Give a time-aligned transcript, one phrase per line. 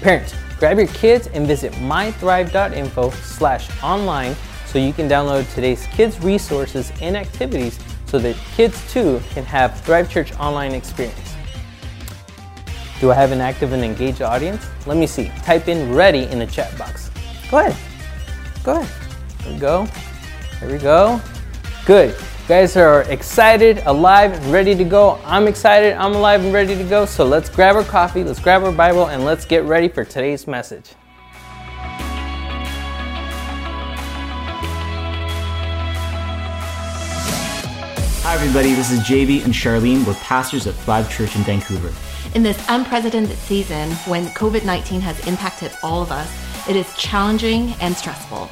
[0.00, 4.34] Parents, grab your kids and visit mythrive.info slash online
[4.66, 9.80] so you can download today's kids resources and activities so that kids too can have
[9.82, 11.33] Thrive Church online experience.
[13.00, 14.66] Do I have an active and engaged audience?
[14.86, 15.28] Let me see.
[15.42, 17.10] Type in ready in the chat box.
[17.50, 17.76] Go ahead.
[18.62, 19.10] Go ahead.
[19.42, 19.88] There we go.
[20.60, 21.20] There we go.
[21.84, 22.10] Good.
[22.10, 25.18] You guys are excited, alive, ready to go.
[25.24, 27.04] I'm excited, I'm alive, and ready to go.
[27.04, 30.46] So let's grab our coffee, let's grab our Bible, and let's get ready for today's
[30.46, 30.92] message.
[38.22, 38.74] Hi, everybody.
[38.74, 40.06] This is JV and Charlene.
[40.06, 41.92] We're pastors at Thrive Church in Vancouver.
[42.34, 46.28] In this unprecedented season, when COVID 19 has impacted all of us,
[46.68, 48.48] it is challenging and stressful.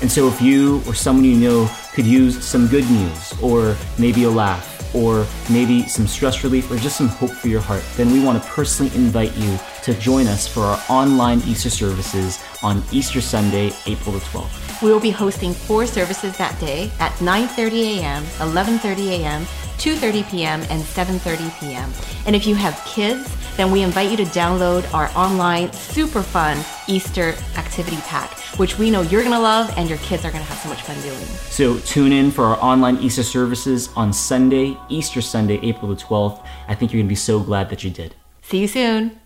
[0.00, 4.22] And so, if you or someone you know could use some good news, or maybe
[4.22, 8.12] a laugh, or maybe some stress relief, or just some hope for your heart, then
[8.12, 12.84] we want to personally invite you to join us for our online Easter services on
[12.92, 14.63] Easter Sunday, April the 12th.
[14.84, 19.46] We will be hosting four services that day at 9:30 a.m., 11:30 a.m.,
[19.78, 21.90] 2:30 p.m., and 7:30 p.m.
[22.26, 26.62] And if you have kids, then we invite you to download our online super fun
[26.86, 30.44] Easter activity pack, which we know you're going to love and your kids are going
[30.44, 31.24] to have so much fun doing.
[31.48, 36.44] So tune in for our online Easter services on Sunday, Easter Sunday, April the 12th.
[36.68, 38.14] I think you're going to be so glad that you did.
[38.42, 39.18] See you soon.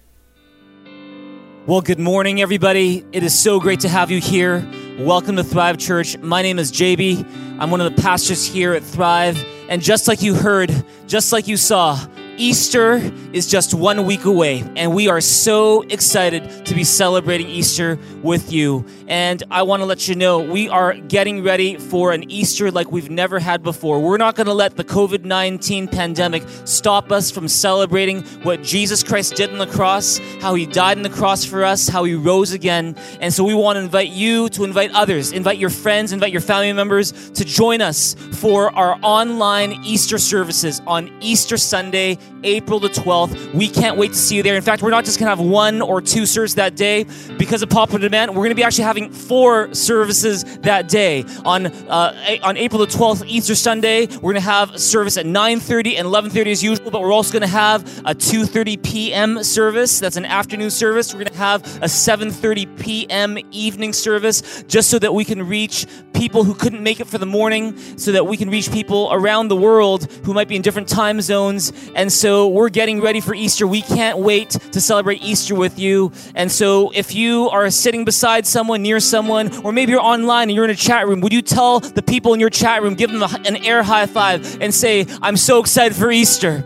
[1.67, 3.05] Well, good morning, everybody.
[3.11, 4.65] It is so great to have you here.
[4.99, 6.19] Welcome to Thrive Church.
[6.19, 7.25] My name is JB.
[7.61, 9.41] I'm one of the pastors here at Thrive.
[9.69, 10.75] And just like you heard,
[11.07, 12.05] just like you saw,
[12.39, 17.99] Easter is just one week away, and we are so excited to be celebrating Easter
[18.23, 18.87] with you.
[19.09, 22.93] And I want to let you know we are getting ready for an Easter like
[22.93, 24.01] we've never had before.
[24.01, 29.03] We're not going to let the COVID 19 pandemic stop us from celebrating what Jesus
[29.03, 32.15] Christ did on the cross, how he died on the cross for us, how he
[32.15, 32.95] rose again.
[33.21, 36.41] And so we want to invite you to invite others, invite your friends, invite your
[36.41, 42.89] family members to join us for our online Easter services on Easter Sunday April the
[42.89, 43.55] 12th.
[43.55, 44.57] We can't wait to see you there.
[44.57, 47.07] In fact, we're not just going to have one or two services that day
[47.39, 48.31] because of popular demand.
[48.31, 51.25] We're going to be actually having four services that day.
[51.45, 55.27] On uh, on April the 12th, Easter Sunday, we're going to have a service at
[55.27, 59.43] 9:30 and 11:30 as usual, but we're also going to have a 2:30 p.m.
[59.45, 60.01] service.
[60.01, 61.13] That's an afternoon service.
[61.13, 63.39] We're going to have a 7:30 p.m.
[63.51, 67.27] evening service just so that we can reach people who couldn't make it for the
[67.27, 70.89] morning, so that we can reach people around the world who might be in different
[70.89, 71.73] time zones.
[71.95, 73.67] And so we're getting ready for Easter.
[73.67, 76.11] We can't wait to celebrate Easter with you.
[76.35, 80.57] And so if you are sitting beside someone, near someone, or maybe you're online and
[80.57, 83.13] you're in a chat room, would you tell the people in your chat room, give
[83.13, 86.65] them an air high five and say, I'm so excited for Easter?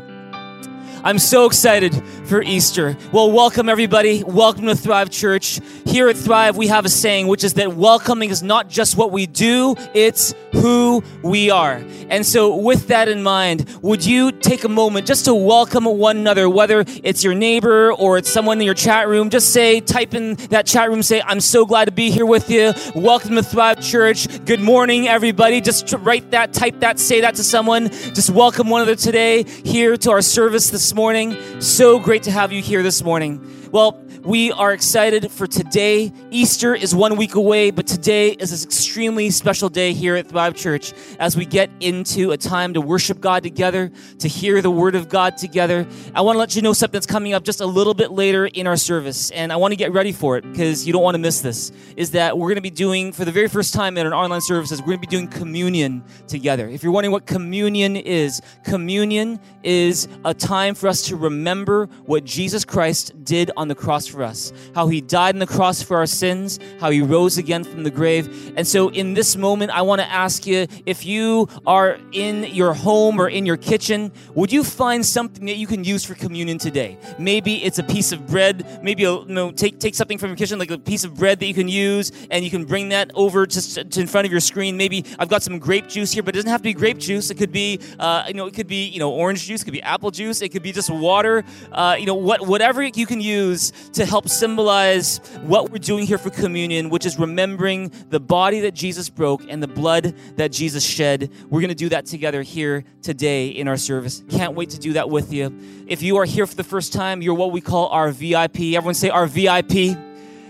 [1.05, 2.97] I'm so excited for Easter.
[3.11, 4.23] Well, welcome everybody.
[4.23, 5.61] Welcome to Thrive Church.
[5.85, 9.11] Here at Thrive, we have a saying, which is that welcoming is not just what
[9.11, 11.83] we do, it's who we are.
[12.09, 16.19] And so, with that in mind, would you take a moment just to welcome one
[16.19, 19.29] another, whether it's your neighbor or it's someone in your chat room?
[19.29, 22.49] Just say, type in that chat room, say, I'm so glad to be here with
[22.49, 22.75] you.
[22.95, 24.45] Welcome to Thrive Church.
[24.45, 25.61] Good morning, everybody.
[25.61, 27.89] Just write that, type that, say that to someone.
[27.89, 31.61] Just welcome one another today here to our service this morning.
[31.61, 33.69] So great to have you here this morning.
[33.71, 36.13] Well, we are excited for today.
[36.31, 40.55] Easter is one week away, but today is an extremely special day here at Thrive
[40.55, 43.91] Church as we get into a time to worship God together,
[44.21, 45.89] to hear the Word of God together.
[46.15, 48.47] I want to let you know something that's coming up just a little bit later
[48.47, 51.17] in our service, and I want to get ready for it because you don't want
[51.17, 51.73] to miss this.
[51.97, 54.41] Is that we're going to be doing, for the very first time in our online
[54.41, 56.69] services, we're going to be doing communion together.
[56.69, 62.25] If you're wondering what communion is, communion is a time for us to remember what
[62.25, 65.97] Jesus Christ did on the cross for us, how he died on the cross for
[65.97, 68.53] our sins, how he rose again from the grave.
[68.57, 72.75] And so, in this moment, I want to ask you if you are in your
[72.75, 76.59] home or in your kitchen, would you find something that you can use for communion
[76.59, 76.99] today?
[77.19, 78.83] Maybe it's a piece of bread.
[78.83, 81.47] Maybe you know, take take something from your kitchen, like a piece of bread that
[81.47, 84.41] you can use, and you can bring that over just to, in front of your
[84.41, 84.77] screen.
[84.77, 87.31] Maybe I've got some grape juice here, but it doesn't have to be grape juice.
[87.31, 89.63] It could be, uh, you know, it could be, you know, orange juice.
[89.63, 90.43] It could be apple juice.
[90.43, 91.45] It could be just water.
[91.71, 96.07] Uh, you know, what whatever you can use to to help symbolize what we're doing
[96.07, 100.51] here for communion, which is remembering the body that Jesus broke and the blood that
[100.51, 101.31] Jesus shed.
[101.49, 104.25] We're going to do that together here today in our service.
[104.29, 105.57] Can't wait to do that with you.
[105.87, 108.75] If you are here for the first time, you're what we call our VIP.
[108.75, 109.97] Everyone say our VIP.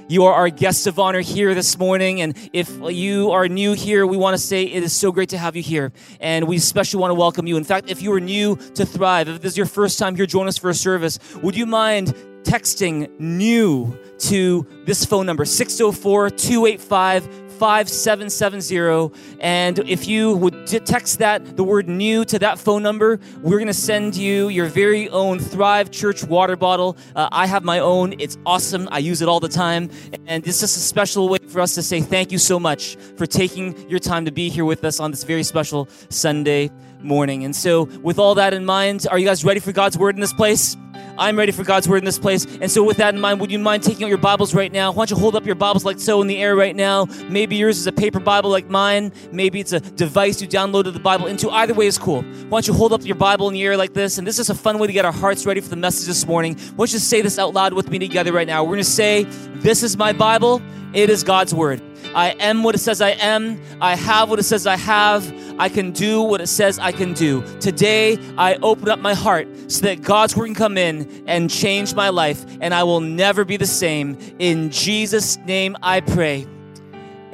[0.08, 2.22] You are our guest of honor here this morning.
[2.22, 5.38] And if you are new here, we want to say it is so great to
[5.38, 5.92] have you here.
[6.20, 7.58] And we especially want to welcome you.
[7.58, 10.26] In fact, if you are new to Thrive, if this is your first time here,
[10.26, 16.30] join us for a service, would you mind texting new to this phone number 604
[16.30, 19.16] 285 5770.
[19.38, 23.68] And if you would text that, the word new to that phone number, we're going
[23.68, 26.96] to send you your very own Thrive Church water bottle.
[27.14, 28.14] Uh, I have my own.
[28.18, 28.88] It's awesome.
[28.90, 29.90] I use it all the time.
[30.26, 33.26] And this is a special way for us to say thank you so much for
[33.26, 36.68] taking your time to be here with us on this very special Sunday
[37.00, 37.44] morning.
[37.44, 40.20] And so, with all that in mind, are you guys ready for God's word in
[40.20, 40.76] this place?
[41.18, 42.46] I'm ready for God's word in this place.
[42.60, 44.90] And so, with that in mind, would you mind taking out your Bibles right now?
[44.92, 47.06] Why don't you hold up your Bibles like so in the air right now?
[47.28, 49.12] Maybe yours is a paper Bible like mine.
[49.30, 51.50] Maybe it's a device you downloaded the Bible into.
[51.50, 52.22] Either way is cool.
[52.22, 54.18] Why don't you hold up your Bible in the air like this?
[54.18, 56.26] And this is a fun way to get our hearts ready for the message this
[56.26, 56.54] morning.
[56.54, 58.62] Why don't you say this out loud with me together right now?
[58.62, 59.24] We're going to say,
[59.56, 60.62] This is my Bible.
[60.94, 61.80] It is God's word.
[62.14, 63.60] I am what it says I am.
[63.80, 65.32] I have what it says I have.
[65.58, 67.42] I can do what it says I can do.
[67.58, 71.94] Today, I open up my heart so that God's word can come in and change
[71.94, 74.18] my life, and I will never be the same.
[74.38, 76.46] In Jesus' name I pray.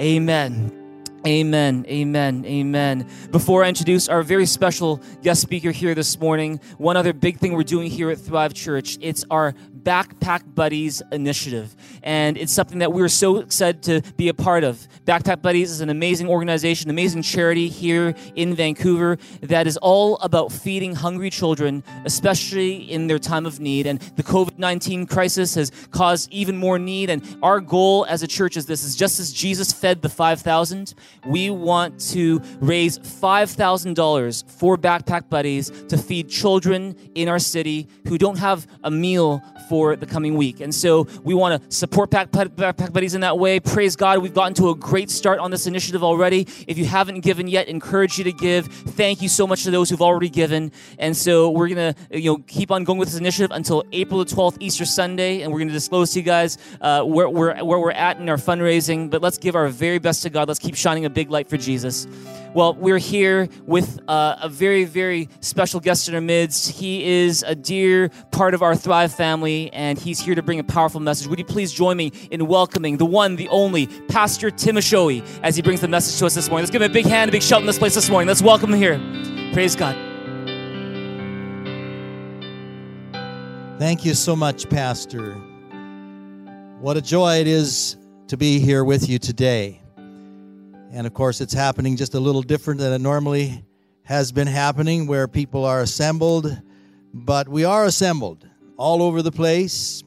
[0.00, 0.74] Amen.
[1.26, 3.06] Amen, amen, amen.
[3.32, 7.54] Before I introduce our very special guest speaker here this morning, one other big thing
[7.54, 9.54] we're doing here at Thrive Church, it's our
[9.88, 11.74] Backpack Buddies initiative.
[12.02, 14.86] And it's something that we're so excited to be a part of.
[15.06, 20.52] Backpack Buddies is an amazing organization, amazing charity here in Vancouver that is all about
[20.52, 23.86] feeding hungry children, especially in their time of need.
[23.86, 27.08] And the COVID 19 crisis has caused even more need.
[27.08, 30.92] And our goal as a church is this is just as Jesus fed the 5,000,
[31.24, 38.18] we want to raise $5,000 for Backpack Buddies to feed children in our city who
[38.18, 40.60] don't have a meal for the coming week.
[40.60, 43.60] And so we want to support Backpack Buddies in that way.
[43.60, 46.46] Praise God, we've gotten to a great start on this initiative already.
[46.66, 48.66] If you haven't given yet, encourage you to give.
[48.66, 50.72] Thank you so much to those who've already given.
[50.98, 54.34] And so we're to you know keep on going with this initiative until April the
[54.34, 57.90] 12th, Easter Sunday, and we're to disclose to you guys uh, where, where, where we're
[57.92, 59.10] at in our fundraising.
[59.10, 60.48] But let's give our very best to God.
[60.48, 62.06] Let's keep shining a big light for Jesus.
[62.54, 66.70] Well, we're here with uh, a very, very special guest in our midst.
[66.70, 70.64] He is a dear part of our Thrive family, and he's here to bring a
[70.64, 71.26] powerful message.
[71.26, 75.56] Would you please join me in welcoming the one, the only, Pastor Tim Osiowy, as
[75.56, 76.62] he brings the message to us this morning?
[76.62, 78.28] Let's give him a big hand, a big shout in this place this morning.
[78.28, 79.52] Let's welcome him here.
[79.52, 79.94] Praise God.
[83.78, 85.34] Thank you so much, Pastor.
[86.80, 87.96] What a joy it is
[88.28, 89.82] to be here with you today.
[90.90, 93.64] And of course, it's happening just a little different than it normally
[94.04, 96.60] has been happening, where people are assembled.
[97.12, 100.02] But we are assembled all over the place,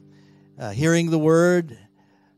[0.58, 1.78] uh, hearing the word,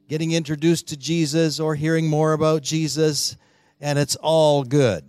[0.08, 3.36] getting introduced to Jesus, or hearing more about Jesus,
[3.80, 5.04] and it's all good.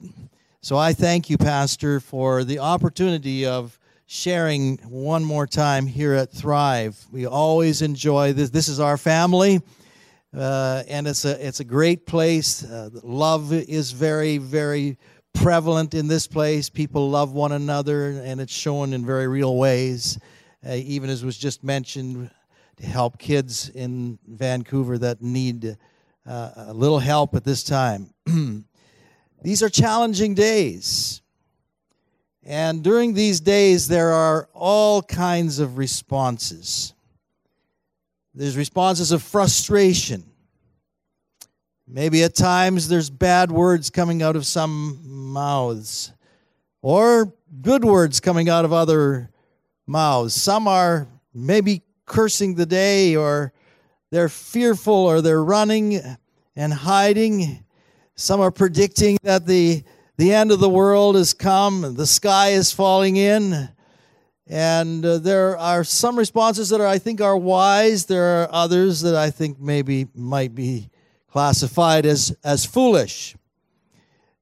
[0.62, 6.32] So I thank you, Pastor, for the opportunity of sharing one more time here at
[6.32, 7.06] Thrive.
[7.12, 8.50] We always enjoy this.
[8.50, 9.62] This is our family.
[10.36, 12.64] Uh, and it's a it's a great place.
[12.64, 14.98] Uh, love is very very
[15.34, 16.70] prevalent in this place.
[16.70, 20.20] People love one another, and it's shown in very real ways.
[20.68, 22.30] Uh, even as was just mentioned,
[22.78, 25.78] to help kids in Vancouver that need
[26.26, 28.10] uh, a little help at this time.
[29.42, 31.22] these are challenging days.
[32.44, 36.95] And during these days, there are all kinds of responses.
[38.38, 40.26] There's responses of frustration.
[41.88, 46.12] Maybe at times there's bad words coming out of some mouths,
[46.82, 49.30] or good words coming out of other
[49.88, 50.34] mouths.
[50.34, 53.54] Some are maybe cursing the day, or
[54.12, 56.02] they're fearful, or they're running
[56.58, 57.64] and hiding.
[58.16, 59.86] Some are predicting that the,
[60.18, 63.70] the end of the world has come, and the sky is falling in.
[64.48, 68.06] And uh, there are some responses that are, I think are wise.
[68.06, 70.90] There are others that I think maybe might be
[71.28, 73.36] classified as, as foolish.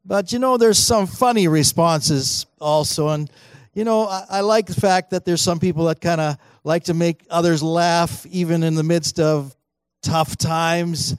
[0.06, 3.10] But you know, there's some funny responses also.
[3.10, 3.32] And
[3.74, 6.84] you know, I, I like the fact that there's some people that kind of like
[6.86, 9.56] to make others laugh even in the midst of
[10.02, 11.16] tough times.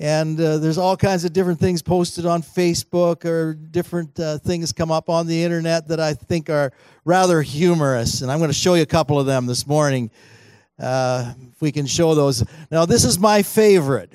[0.00, 4.72] And uh, there's all kinds of different things posted on Facebook or different uh, things
[4.72, 6.72] come up on the internet that I think are
[7.04, 8.22] rather humorous.
[8.22, 10.10] And I'm going to show you a couple of them this morning.
[10.78, 12.42] Uh, if we can show those.
[12.70, 14.10] Now, this is my favorite.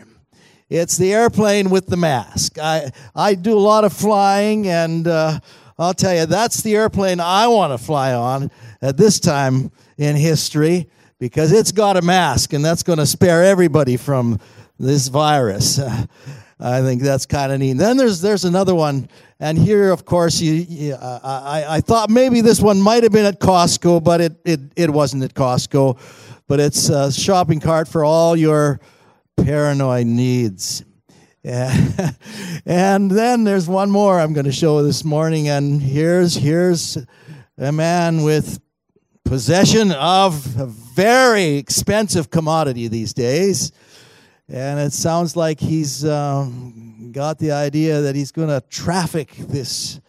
[0.67, 2.57] It's the airplane with the mask.
[2.57, 5.39] I, I do a lot of flying, and uh,
[5.77, 8.49] I'll tell you, that's the airplane I want to fly on
[8.81, 10.89] at this time in history
[11.19, 14.39] because it's got a mask, and that's going to spare everybody from
[14.79, 15.79] this virus.
[16.59, 17.73] I think that's kind of neat.
[17.73, 22.09] Then there's there's another one, and here, of course, you, you uh, I, I thought
[22.09, 25.99] maybe this one might have been at Costco, but it, it, it wasn't at Costco.
[26.47, 28.79] But it's a shopping cart for all your
[29.35, 30.83] paranoid needs.
[31.43, 31.75] Yeah.
[32.65, 36.97] and then there's one more I'm going to show this morning, and here's here's
[37.57, 38.61] a man with
[39.25, 43.71] possession of a very expensive commodity these days.
[44.47, 49.99] And it sounds like he's um, got the idea that he's going to traffic this,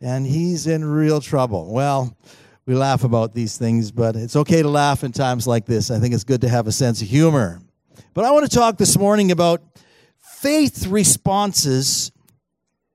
[0.00, 1.70] and he's in real trouble.
[1.72, 2.16] Well,
[2.64, 5.90] we laugh about these things, but it's okay to laugh in times like this.
[5.90, 7.60] I think it's good to have a sense of humor.
[8.14, 9.62] But I want to talk this morning about
[10.18, 12.10] faith responses,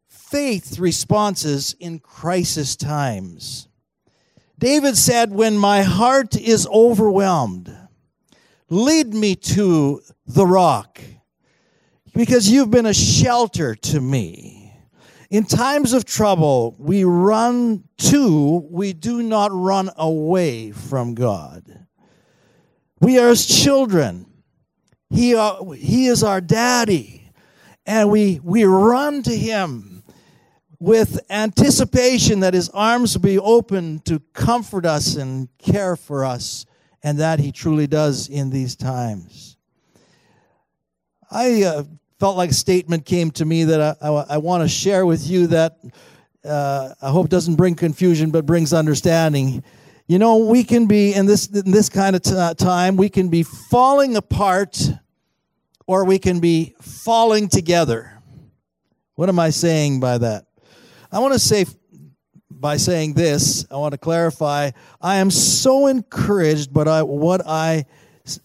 [0.07, 3.67] faith responses in crisis times.
[4.57, 7.75] David said, When my heart is overwhelmed,
[8.69, 11.01] lead me to the rock,
[12.13, 14.73] because you've been a shelter to me.
[15.29, 21.85] In times of trouble, we run to, we do not run away from God.
[22.99, 24.25] We are his children.
[25.09, 27.31] He, uh, he is our daddy.
[27.85, 30.03] And we, we run to him
[30.79, 36.65] with anticipation that his arms will be open to comfort us and care for us,
[37.03, 39.57] and that he truly does in these times.
[41.31, 41.83] I uh,
[42.19, 45.27] felt like a statement came to me that I, I, I want to share with
[45.27, 45.77] you that
[46.43, 49.63] uh, I hope doesn't bring confusion but brings understanding.
[50.07, 52.97] You know, we can be in this in this kind of t- uh, time.
[52.97, 54.89] We can be falling apart,
[55.85, 58.19] or we can be falling together.
[59.15, 60.45] What am I saying by that?
[61.11, 61.65] I want to say
[62.59, 63.65] by saying this.
[63.71, 64.71] I want to clarify.
[65.01, 67.85] I am so encouraged by what I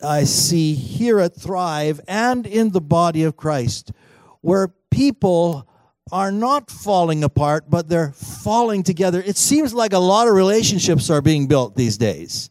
[0.02, 3.92] I see here at Thrive and in the body of Christ,
[4.40, 5.68] where people
[6.12, 9.22] are not falling apart, but they're falling together.
[9.24, 12.50] It seems like a lot of relationships are being built these days.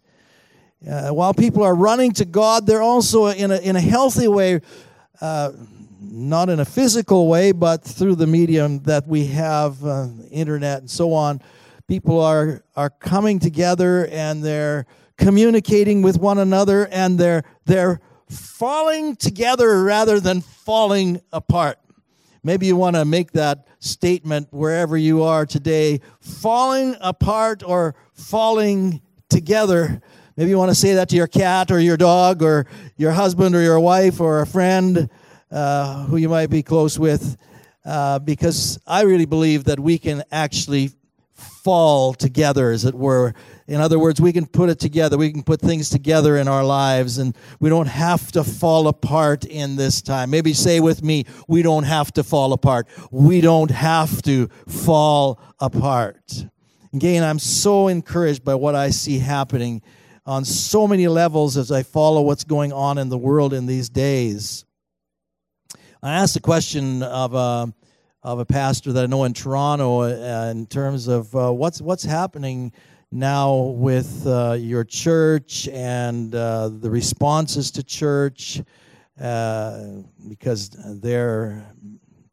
[0.87, 4.59] Uh, while people are running to God, they're also in a, in a healthy way,
[5.21, 5.51] uh,
[6.03, 10.89] not in a physical way, but through the medium that we have, uh, internet and
[10.89, 11.41] so on.
[11.87, 14.85] People are, are coming together and they're
[15.17, 21.77] communicating with one another and they're they're falling together rather than falling apart.
[22.43, 29.01] Maybe you want to make that statement wherever you are today, falling apart or falling
[29.29, 30.01] together.
[30.35, 32.65] Maybe you want to say that to your cat or your dog or
[32.97, 35.09] your husband or your wife or a friend
[35.53, 37.37] uh, who you might be close with,
[37.85, 40.91] uh, because I really believe that we can actually
[41.63, 43.33] fall together, as it were.
[43.67, 45.17] In other words, we can put it together.
[45.17, 49.45] We can put things together in our lives, and we don't have to fall apart
[49.45, 50.29] in this time.
[50.29, 52.87] Maybe say with me, we don't have to fall apart.
[53.11, 56.45] We don't have to fall apart.
[56.93, 59.81] Again, I'm so encouraged by what I see happening
[60.25, 63.89] on so many levels as I follow what's going on in the world in these
[63.89, 64.65] days.
[66.03, 67.33] I asked a question of.
[67.33, 67.67] Uh,
[68.25, 72.05] of a pastor that I know in Toronto uh, in terms of uh, what's what's
[72.05, 72.71] happening
[73.11, 78.61] now with uh, your church and uh, the responses to church
[79.19, 79.83] uh,
[80.29, 80.69] because
[81.01, 81.65] they're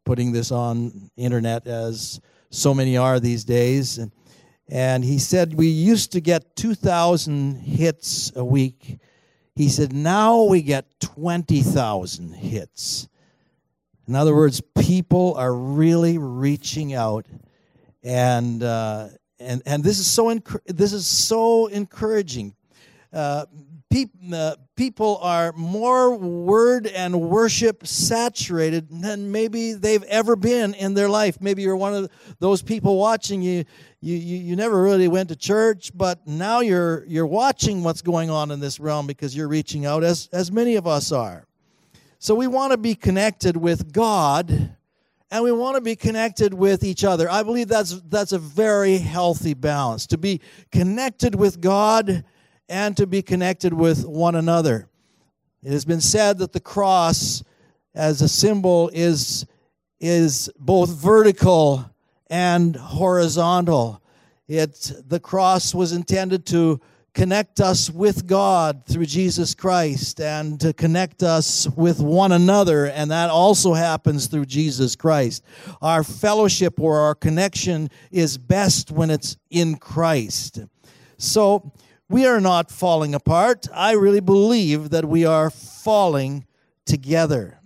[0.05, 4.13] putting this on internet as so many are these days and
[4.69, 9.01] and he said we used to get 2000 hits a week
[9.57, 13.09] he said now we get 20,000 hits
[14.11, 17.27] in other words, people are really reaching out,
[18.03, 19.07] and uh,
[19.39, 22.57] and and this is so enc- this is so encouraging.
[23.13, 23.45] Uh,
[24.33, 31.09] uh, people are more word and worship saturated than maybe they've ever been in their
[31.09, 31.41] life.
[31.41, 33.65] Maybe you're one of those people watching you.
[34.01, 38.29] You, you, you never really went to church, but now you're you're watching what's going
[38.29, 41.47] on in this realm because you're reaching out, as as many of us are.
[42.23, 44.77] So we want to be connected with God
[45.31, 47.31] and we want to be connected with each other.
[47.31, 52.23] I believe that's that's a very healthy balance to be connected with God
[52.69, 54.87] and to be connected with one another.
[55.63, 57.43] It has been said that the cross
[57.95, 59.47] as a symbol is
[59.99, 61.91] is both vertical
[62.29, 64.03] and horizontal.
[64.47, 66.83] It the cross was intended to
[67.21, 73.11] connect us with God through Jesus Christ and to connect us with one another, and
[73.11, 75.45] that also happens through Jesus Christ.
[75.83, 80.61] Our fellowship or our connection is best when it's in Christ.
[81.19, 81.75] So
[82.09, 83.67] we are not falling apart.
[83.71, 86.47] I really believe that we are falling
[86.87, 87.61] together.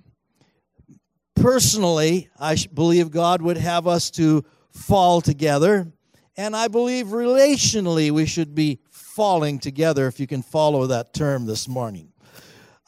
[1.36, 5.92] Personally, I believe God would have us to fall together.
[6.36, 8.80] And I believe relationally we should be
[9.14, 12.12] falling together, if you can follow that term this morning.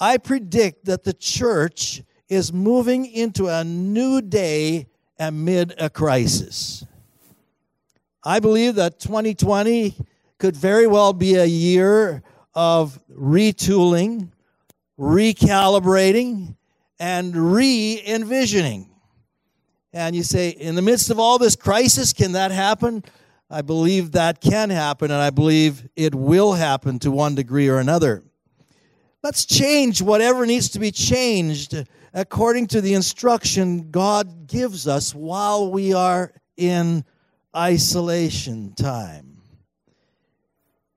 [0.01, 4.89] I predict that the church is moving into a new day
[5.21, 6.85] amid a crisis.
[8.25, 9.95] I believe that 2020
[10.39, 12.25] could very well be a year
[12.57, 14.31] of retooling,
[14.99, 16.57] recalibrating,
[16.99, 18.91] and re envisioning.
[19.93, 23.05] And you say, in the midst of all this crisis, can that happen?
[23.49, 27.79] I believe that can happen, and I believe it will happen to one degree or
[27.79, 28.23] another.
[29.23, 31.75] Let's change whatever needs to be changed
[32.13, 37.05] according to the instruction God gives us while we are in
[37.55, 39.39] isolation time.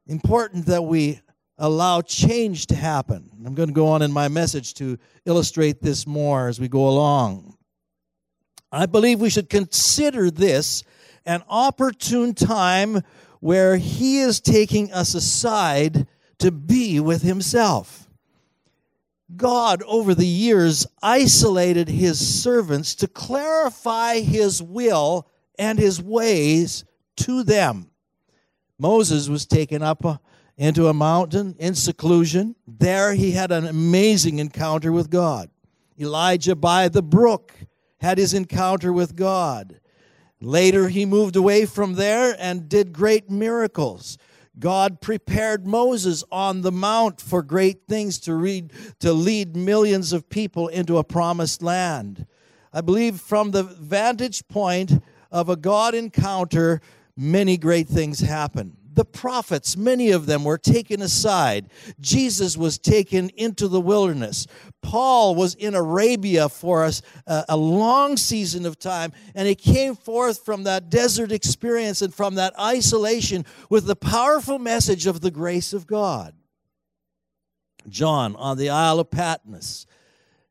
[0.08, 1.22] Important that we
[1.58, 3.30] allow change to happen.
[3.46, 6.88] I'm going to go on in my message to illustrate this more as we go
[6.88, 7.58] along.
[8.72, 10.84] I believe we should consider this
[11.30, 13.04] an opportune time
[13.40, 16.08] where He is taking us aside
[16.40, 18.10] to be with Himself.
[19.38, 26.84] God, over the years, isolated His servants to clarify His will and His ways
[27.18, 27.92] to them.
[28.80, 30.18] Moses was taken up uh,
[30.58, 32.56] into a mountain in seclusion.
[32.68, 35.50] There he had an amazing encounter with God.
[36.00, 37.54] Elijah by the brook
[38.00, 39.80] had his encounter with God.
[40.42, 44.18] Later, he moved away from there and did great miracles.
[44.58, 50.30] God prepared Moses on the mount for great things to read to lead millions of
[50.30, 52.26] people into a promised land.
[52.74, 56.82] I believe from the vantage point of a God encounter,
[57.16, 61.70] many great things happen the prophets, many of them were taken aside.
[62.02, 64.46] Jesus was taken into the wilderness.
[64.82, 66.92] Paul was in Arabia for a,
[67.48, 72.36] a long season of time, and he came forth from that desert experience and from
[72.36, 76.34] that isolation with the powerful message of the grace of God.
[77.88, 79.86] John on the Isle of Patmos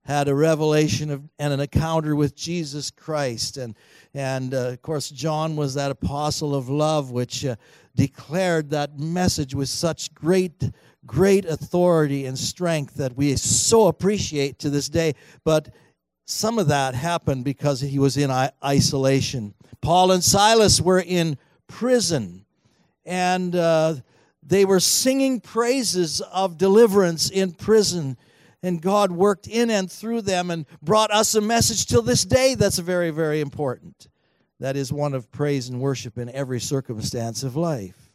[0.09, 3.59] had a revelation of, and an encounter with Jesus Christ.
[3.59, 3.77] And,
[4.15, 7.57] and uh, of course, John was that apostle of love, which uh,
[7.99, 10.71] declared that message with such great,
[11.05, 15.17] great authority and strength that we so appreciate to this day.
[15.43, 15.75] But
[16.25, 18.31] some of that happened because he was in
[18.65, 19.53] isolation.
[19.81, 22.45] Paul and Silas were in prison,
[23.05, 23.97] and uh,
[24.45, 28.17] they were singing praises of deliverance in prison.
[28.63, 32.55] And God worked in and through them and brought us a message till this day
[32.55, 34.07] that's very, very important
[34.61, 38.11] that is one of praise and worship in every circumstance of life.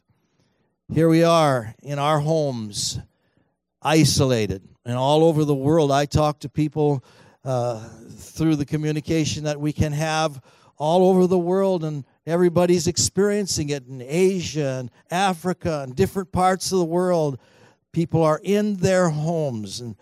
[0.93, 2.99] Here we are in our homes,
[3.81, 5.91] isolated, and all over the world.
[5.91, 7.03] I talk to people
[7.45, 10.41] uh, through the communication that we can have
[10.77, 16.71] all over the world, and everybody's experiencing it in Asia and Africa and different parts
[16.73, 17.39] of the world.
[17.93, 19.95] People are in their homes, and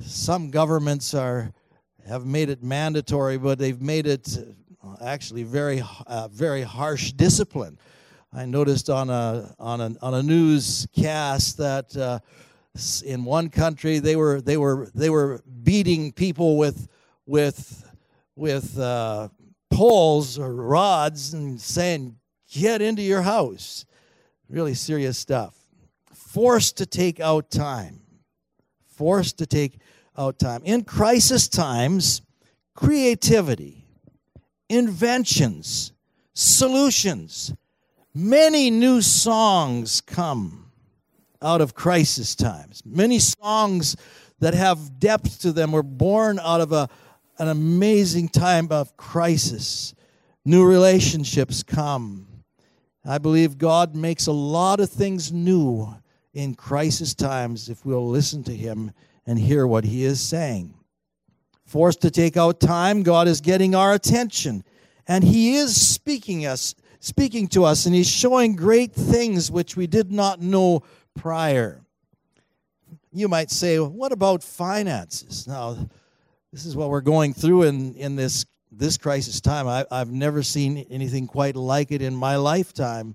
[0.00, 1.52] some governments are
[2.06, 4.38] have made it mandatory, but they've made it
[5.00, 7.78] actually very, uh, very harsh discipline.
[8.32, 12.18] I noticed on a on a on a newscast that uh,
[13.04, 16.88] in one country they were they were they were beating people with
[17.24, 17.90] with
[18.36, 19.28] with uh,
[19.70, 22.16] poles or rods and saying
[22.52, 23.86] get into your house.
[24.48, 25.54] Really serious stuff.
[26.12, 28.00] Forced to take out time.
[28.86, 29.80] Forced to take
[30.16, 32.20] out time in crisis times.
[32.74, 33.77] Creativity
[34.68, 35.92] inventions,
[36.34, 37.54] solutions.
[38.14, 40.70] Many new songs come
[41.40, 42.82] out of crisis times.
[42.84, 43.96] Many songs
[44.40, 46.88] that have depth to them were born out of a,
[47.38, 49.94] an amazing time of crisis.
[50.44, 52.26] New relationships come.
[53.04, 55.94] I believe God makes a lot of things new
[56.34, 58.92] in crisis times if we'll listen to Him
[59.26, 60.77] and hear what He is saying
[61.68, 64.64] forced to take out time, God is getting our attention.
[65.06, 69.86] And He is speaking us, speaking to us, and He's showing great things which we
[69.86, 70.82] did not know
[71.14, 71.82] prior.
[73.12, 75.46] You might say, well, what about finances?
[75.46, 75.76] Now,
[76.52, 79.68] this is what we're going through in, in this, this crisis time.
[79.68, 83.14] I, I've never seen anything quite like it in my lifetime.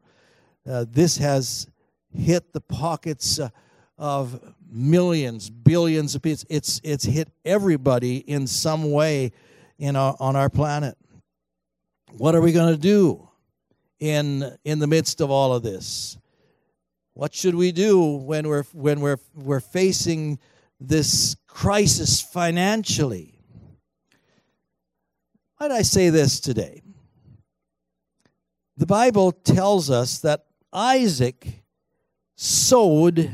[0.70, 1.68] Uh, this has
[2.16, 3.50] hit the pockets uh,
[3.98, 4.40] of
[4.74, 6.44] millions, billions of people.
[6.50, 9.32] It's, it's hit everybody in some way
[9.78, 10.98] in our, on our planet.
[12.12, 13.30] What are we going to do
[14.00, 16.18] in, in the midst of all of this?
[17.14, 20.40] What should we do when we're, when we're, we're facing
[20.80, 23.40] this crisis financially?
[25.58, 26.82] Why did I say this today?
[28.76, 31.64] The Bible tells us that Isaac
[32.36, 33.32] sowed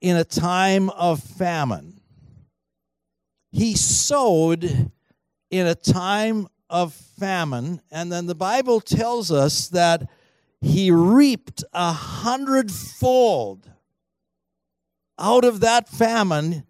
[0.00, 2.00] in a time of famine.
[3.50, 4.90] He sowed
[5.50, 10.08] in a time of famine, and then the Bible tells us that
[10.60, 13.70] he reaped a hundredfold.
[15.18, 16.64] Out of that famine,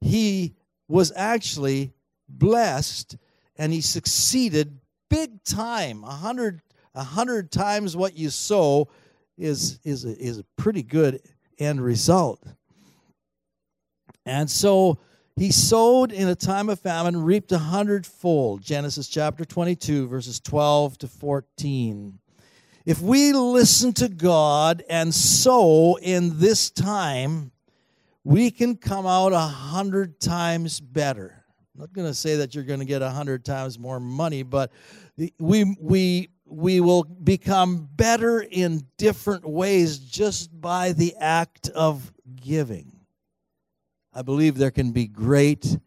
[0.00, 0.54] he
[0.88, 1.92] was actually
[2.28, 3.16] blessed
[3.56, 6.02] and he succeeded big time.
[6.04, 6.62] A hundred,
[6.94, 8.88] a hundred times what you sow
[9.38, 11.20] is, is, is pretty good
[11.58, 12.42] end result.
[14.24, 14.98] And so
[15.36, 18.62] he sowed in a time of famine, reaped a hundredfold.
[18.62, 22.18] Genesis chapter 22, verses 12 to 14.
[22.86, 27.50] If we listen to God and sow in this time,
[28.24, 31.44] we can come out a hundred times better.
[31.74, 34.42] I'm not going to say that you're going to get a hundred times more money,
[34.42, 34.72] but
[35.38, 43.00] we we we will become better in different ways just by the act of giving.
[44.14, 45.78] I believe there can be great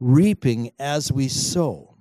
[0.00, 1.96] reaping as we sow.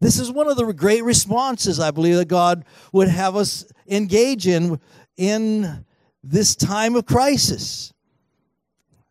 [0.00, 4.48] This is one of the great responses I believe that God would have us engage
[4.48, 4.80] in
[5.16, 5.84] in
[6.24, 7.92] this time of crisis.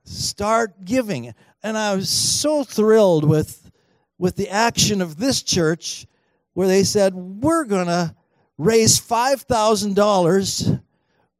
[0.03, 1.33] Start giving.
[1.63, 3.71] And I was so thrilled with,
[4.17, 6.05] with the action of this church
[6.53, 8.15] where they said, We're going to
[8.57, 10.81] raise $5,000.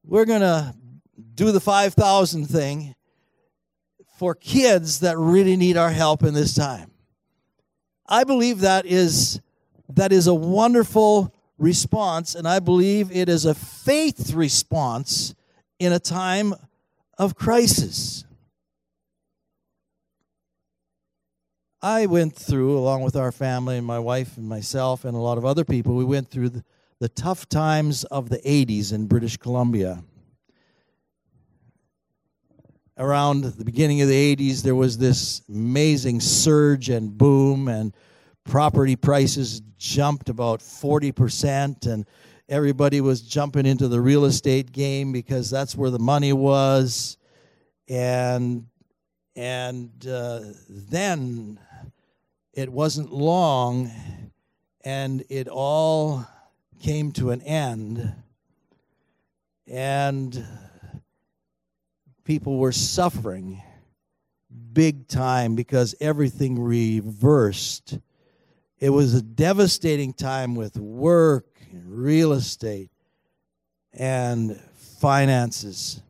[0.04, 0.76] We're going to
[1.36, 2.96] do the 5,000 thing
[4.18, 6.92] for kids that really need our help in this time.
[8.08, 9.42] I believe that is
[9.96, 15.34] that is a wonderful response and I believe it is a faith response
[15.80, 16.54] in a time
[17.18, 18.26] of crisis.
[21.82, 25.40] I went through, along with our family and my wife and myself and a lot
[25.40, 26.64] of other people, we went through the,
[27.02, 30.04] the tough times of the 80s in British Columbia
[32.96, 37.96] around the beginning of the 80s, there was this amazing surge and boom, and
[38.44, 42.06] property prices jumped about 40%, and
[42.48, 47.18] everybody was jumping into the real estate game because that's where the money was.
[47.90, 48.68] And,
[49.36, 51.60] and uh, then
[52.54, 53.90] it wasn't long,
[54.86, 56.28] and it all
[56.82, 58.14] came to an end.
[59.68, 60.46] And
[62.24, 63.62] people were suffering
[64.74, 68.00] big time because everything reversed.
[68.80, 72.90] It was a devastating time with work and real estate
[73.94, 76.02] and finances.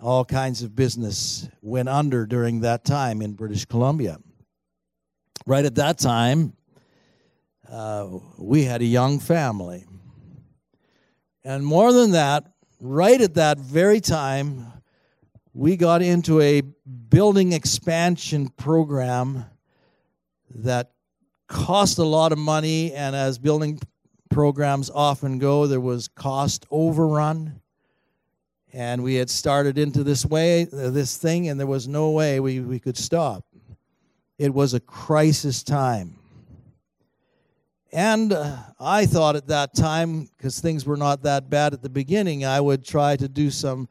[0.00, 4.18] All kinds of business went under during that time in British Columbia.
[5.46, 6.54] Right at that time,
[7.70, 9.84] uh, we had a young family.
[11.46, 12.44] And more than that,
[12.80, 14.66] right at that very time,
[15.54, 19.44] we got into a building expansion program
[20.56, 20.90] that
[21.46, 23.78] cost a lot of money, and as building
[24.28, 27.60] programs often go, there was cost overrun.
[28.72, 32.58] And we had started into this way, this thing, and there was no way we,
[32.58, 33.44] we could stop.
[34.36, 36.16] It was a crisis time.
[37.96, 41.88] And uh, I thought at that time, because things were not that bad at the
[41.88, 43.88] beginning, I would try to do some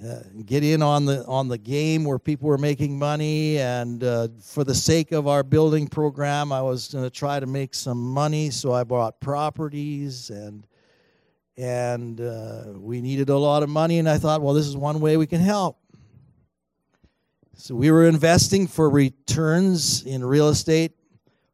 [0.00, 3.58] uh, get in on the on the game where people were making money.
[3.58, 7.46] And uh, for the sake of our building program i was going to try to
[7.46, 8.50] make some money.
[8.50, 10.64] So i bought properties and
[11.56, 13.98] and uh, we needed a lot of money.
[13.98, 15.80] And i thought well this is one way we can help.
[17.54, 20.92] So we were investing for returns in real estate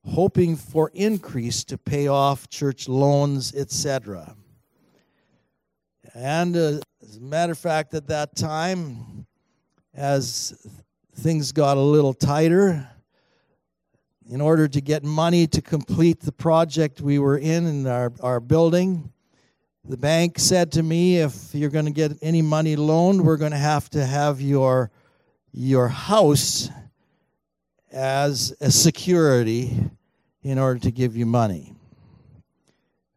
[0.05, 4.35] hoping for increase to pay off church loans etc
[6.15, 9.27] and uh, as a matter of fact, at that time,
[9.95, 10.55] as
[11.17, 12.89] things got a little tighter,
[14.29, 18.41] in order to get money to complete the project we were in in our, our
[18.41, 19.13] building,
[19.85, 23.53] the bank said to me, if you're going to get any money loaned, we're going
[23.53, 24.91] to have to have your,
[25.53, 26.71] your house
[27.93, 29.91] as a security
[30.43, 31.75] in order to give you money.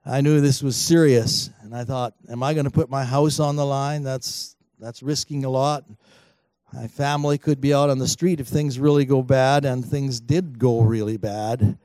[0.05, 3.39] I knew this was serious, and I thought, am I going to put my house
[3.39, 4.03] on the line?
[4.03, 5.85] That's That's risking a lot.
[6.73, 10.19] My family could be out on the street if things really go bad, and things
[10.19, 11.77] did go really bad.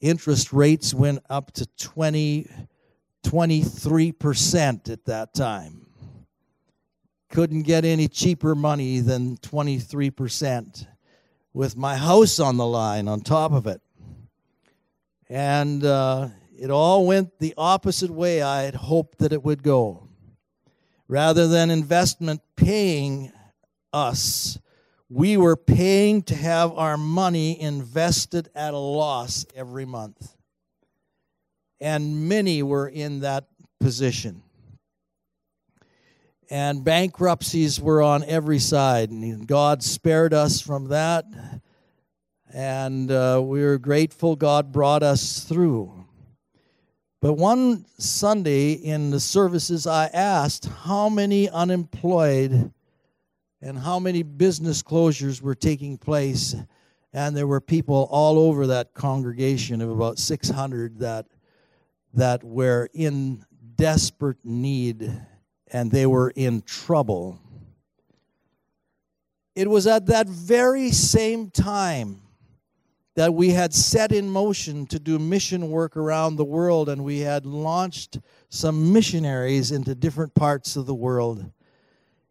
[0.00, 2.48] Interest rates went up to 20,
[3.24, 5.86] 23% at that time.
[7.30, 10.86] Couldn't get any cheaper money than 23%
[11.58, 13.80] with my house on the line on top of it.
[15.28, 20.06] And uh, it all went the opposite way I had hoped that it would go.
[21.08, 23.32] Rather than investment paying
[23.92, 24.56] us,
[25.08, 30.36] we were paying to have our money invested at a loss every month.
[31.80, 33.48] And many were in that
[33.80, 34.42] position.
[36.50, 39.10] And bankruptcies were on every side.
[39.10, 41.26] And God spared us from that.
[42.52, 46.06] And uh, we were grateful God brought us through.
[47.20, 52.72] But one Sunday in the services, I asked how many unemployed
[53.60, 56.54] and how many business closures were taking place.
[57.12, 61.26] And there were people all over that congregation of about 600 that,
[62.14, 65.12] that were in desperate need
[65.72, 67.38] and they were in trouble.
[69.54, 72.20] It was at that very same time
[73.16, 77.18] that we had set in motion to do mission work around the world, and we
[77.18, 81.50] had launched some missionaries into different parts of the world.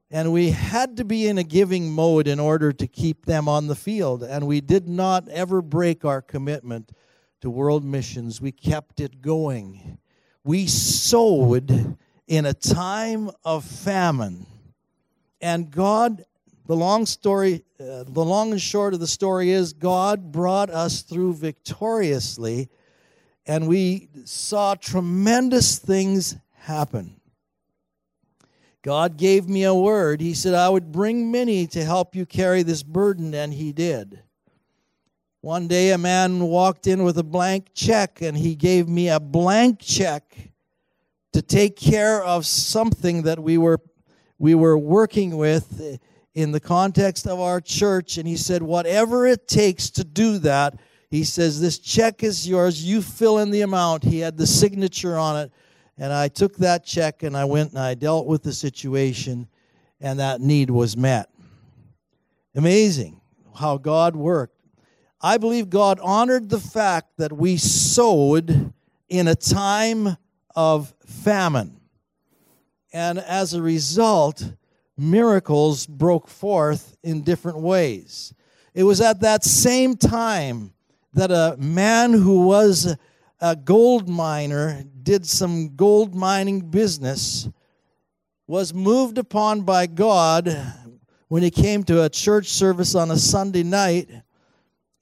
[0.10, 3.68] And we had to be in a giving mode in order to keep them on
[3.68, 4.24] the field.
[4.24, 6.94] And we did not ever break our commitment
[7.42, 8.40] to world missions.
[8.40, 9.98] We kept it going.
[10.46, 14.46] We sowed in a time of famine.
[15.42, 16.26] And God
[16.68, 21.02] the long story, uh, the long and short of the story is God brought us
[21.02, 22.70] through victoriously,
[23.46, 27.16] and we saw tremendous things happen.
[28.82, 30.20] God gave me a word.
[30.20, 34.22] He said, I would bring many to help you carry this burden, and He did.
[35.40, 39.20] One day, a man walked in with a blank check, and he gave me a
[39.20, 40.47] blank check
[41.38, 43.80] to take care of something that we were,
[44.40, 46.00] we were working with
[46.34, 50.80] in the context of our church, and he said, Whatever it takes to do that,
[51.12, 52.84] he says, This check is yours.
[52.84, 54.04] You fill in the amount.
[54.04, 55.52] He had the signature on it.
[55.96, 59.48] And I took that check and I went and I dealt with the situation,
[60.02, 61.30] and that need was met.
[62.56, 63.22] Amazing
[63.56, 64.60] how God worked.
[65.22, 68.74] I believe God honored the fact that we sowed
[69.08, 70.18] in a time
[70.56, 71.80] of famine.
[72.94, 74.54] And as a result,
[74.98, 78.34] miracles broke forth in different ways.
[78.74, 80.74] It was at that same time
[81.14, 82.96] that a man who was
[83.40, 87.50] a gold miner did some gold mining business
[88.48, 90.56] was moved upon by God
[91.28, 94.10] when he came to a church service on a Sunday night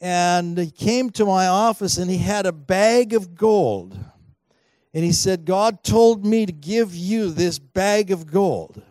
[0.02, 3.98] and he came to my office and he had a bag of gold
[4.96, 8.82] and he said God told me to give you this bag of gold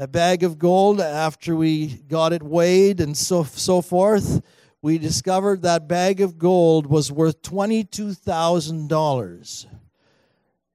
[0.00, 4.40] a bag of gold after we got it weighed and so, so forth.
[4.80, 9.66] We discovered that bag of gold was worth $22,000.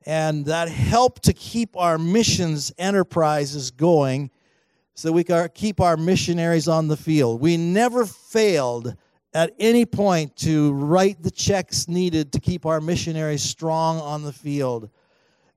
[0.05, 4.29] And that helped to keep our missions enterprises going
[4.93, 7.39] so we could keep our missionaries on the field.
[7.39, 8.97] We never failed
[9.33, 14.33] at any point to write the checks needed to keep our missionaries strong on the
[14.33, 14.89] field.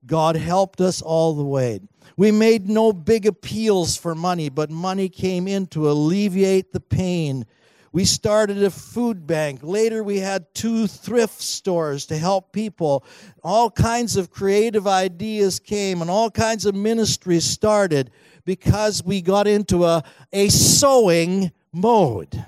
[0.05, 1.81] God helped us all the way.
[2.15, 7.45] We made no big appeals for money, but money came in to alleviate the pain.
[7.91, 9.59] We started a food bank.
[9.63, 13.05] Later, we had two thrift stores to help people.
[13.43, 18.11] All kinds of creative ideas came, and all kinds of ministries started
[18.45, 22.45] because we got into a, a sowing mode.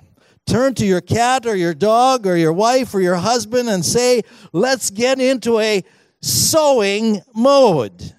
[0.49, 4.23] Turn to your cat or your dog or your wife or your husband and say,
[4.51, 5.83] Let's get into a
[6.23, 8.15] sowing mode.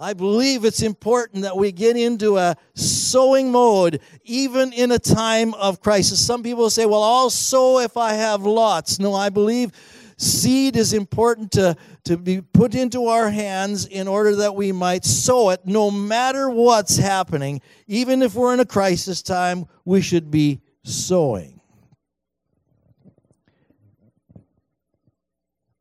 [0.00, 5.52] I believe it's important that we get into a sowing mode even in a time
[5.52, 6.24] of crisis.
[6.24, 8.98] Some people say, well, I'll sow if I have lots.
[8.98, 9.70] No, I believe
[10.16, 15.04] seed is important to, to be put into our hands in order that we might
[15.04, 17.60] sow it no matter what's happening.
[17.86, 21.55] Even if we're in a crisis time, we should be sowing.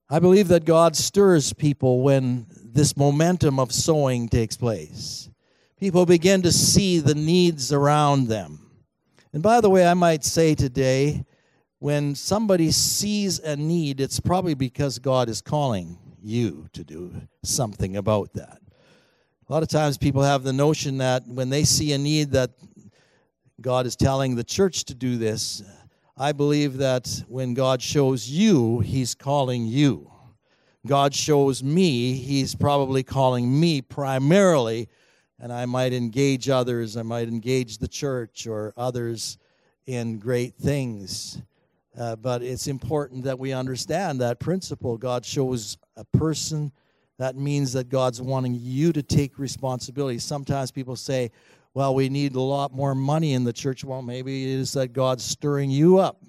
[0.10, 5.30] I believe that God stirs people when this momentum of sowing takes place.
[5.80, 8.70] People begin to see the needs around them.
[9.34, 11.26] And by the way, I might say today,
[11.80, 17.14] when somebody sees a need, it's probably because God is calling you to do
[17.44, 18.60] something about that.
[19.48, 22.52] A lot of times people have the notion that when they see a need that
[23.62, 25.64] God is telling the church to do this.
[26.18, 30.10] I believe that when God shows you, he's calling you.
[30.88, 34.88] God shows me, he's probably calling me primarily,
[35.40, 39.38] and I might engage others, I might engage the church or others
[39.88, 41.42] in great things.
[41.98, 44.98] Uh, but it's important that we understand that principle.
[44.98, 46.72] God shows a person,
[47.18, 50.20] that means that God's wanting you to take responsibility.
[50.20, 51.32] Sometimes people say,
[51.76, 53.84] well, we need a lot more money in the church.
[53.84, 56.24] Well, maybe it is that God's stirring you up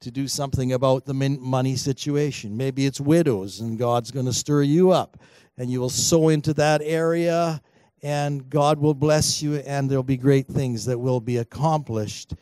[0.00, 2.56] to do something about the money situation.
[2.56, 5.18] Maybe it's widows, and God's going to stir you up,
[5.56, 7.62] and you will sow into that area,
[8.02, 12.34] and God will bless you, and there'll be great things that will be accomplished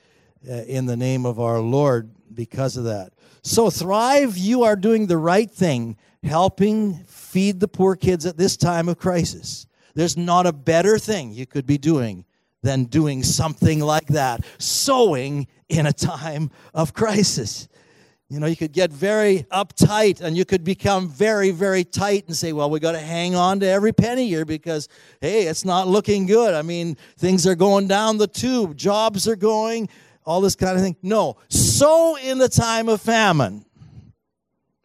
[0.48, 3.12] uh, in the name of our Lord because of that.
[3.42, 8.56] So, Thrive, you are doing the right thing, helping feed the poor kids at this
[8.56, 9.66] time of crisis.
[9.94, 12.24] There's not a better thing you could be doing
[12.62, 17.68] than doing something like that, sowing in a time of crisis.
[18.28, 22.36] You know, you could get very uptight and you could become very, very tight and
[22.36, 24.88] say, well, we got to hang on to every penny here because,
[25.20, 26.54] hey, it's not looking good.
[26.54, 29.88] I mean, things are going down the tube, jobs are going,
[30.24, 30.94] all this kind of thing.
[31.02, 33.64] No, sow in the time of famine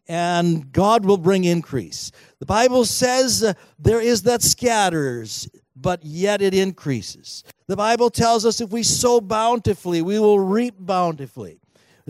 [0.08, 2.12] and God will bring increase.
[2.38, 7.44] The Bible says uh, there is that scatters, but yet it increases.
[7.66, 11.60] The Bible tells us if we sow bountifully, we will reap bountifully.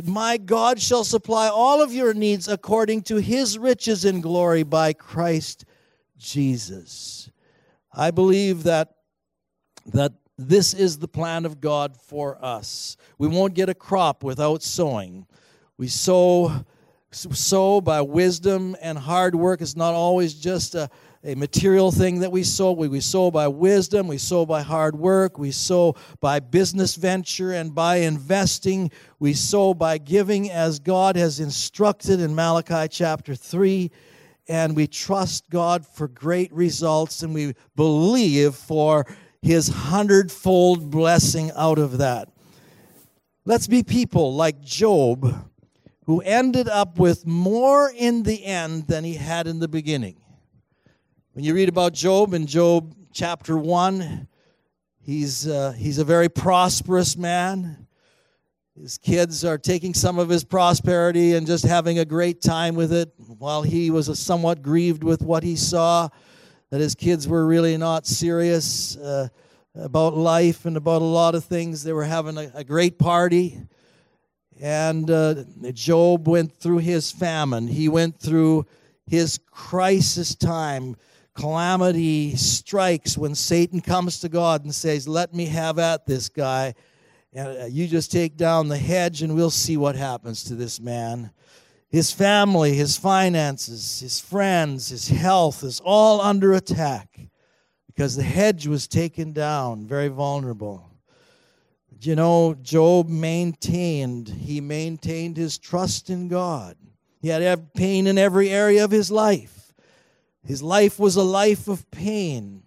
[0.02, 4.92] My God shall supply all of your needs according to his riches in glory by
[4.92, 5.64] Christ
[6.16, 7.30] Jesus.
[7.92, 8.92] I believe that
[9.86, 12.96] that this is the plan of God for us.
[13.18, 15.26] We won't get a crop without sowing.
[15.78, 16.64] We sow
[17.10, 19.62] sow by wisdom and hard work.
[19.62, 20.90] It's not always just a,
[21.26, 22.70] a material thing that we sow.
[22.70, 27.52] We, we sow by wisdom, we sow by hard work, we sow by business venture
[27.52, 28.92] and by investing.
[29.18, 33.90] We sow by giving as God has instructed in Malachi chapter 3.
[34.48, 39.04] And we trust God for great results and we believe for
[39.42, 42.28] his hundredfold blessing out of that.
[43.44, 45.50] Let's be people like Job
[46.04, 50.16] who ended up with more in the end than he had in the beginning.
[51.36, 54.26] When you read about Job in Job chapter 1,
[55.02, 57.86] he's, uh, he's a very prosperous man.
[58.74, 62.90] His kids are taking some of his prosperity and just having a great time with
[62.90, 66.08] it, while he was somewhat grieved with what he saw,
[66.70, 69.28] that his kids were really not serious uh,
[69.74, 71.84] about life and about a lot of things.
[71.84, 73.60] They were having a, a great party.
[74.58, 75.44] And uh,
[75.74, 78.64] Job went through his famine, he went through
[79.04, 80.96] his crisis time.
[81.36, 86.74] Calamity strikes when Satan comes to God and says, Let me have at this guy.
[87.32, 90.80] And uh, you just take down the hedge and we'll see what happens to this
[90.80, 91.30] man.
[91.88, 97.20] His family, his finances, his friends, his health is all under attack
[97.86, 100.90] because the hedge was taken down, very vulnerable
[102.06, 106.76] you know, Job maintained, he maintained his trust in God.
[107.20, 109.55] He had pain in every area of his life.
[110.46, 112.62] His life was a life of pain.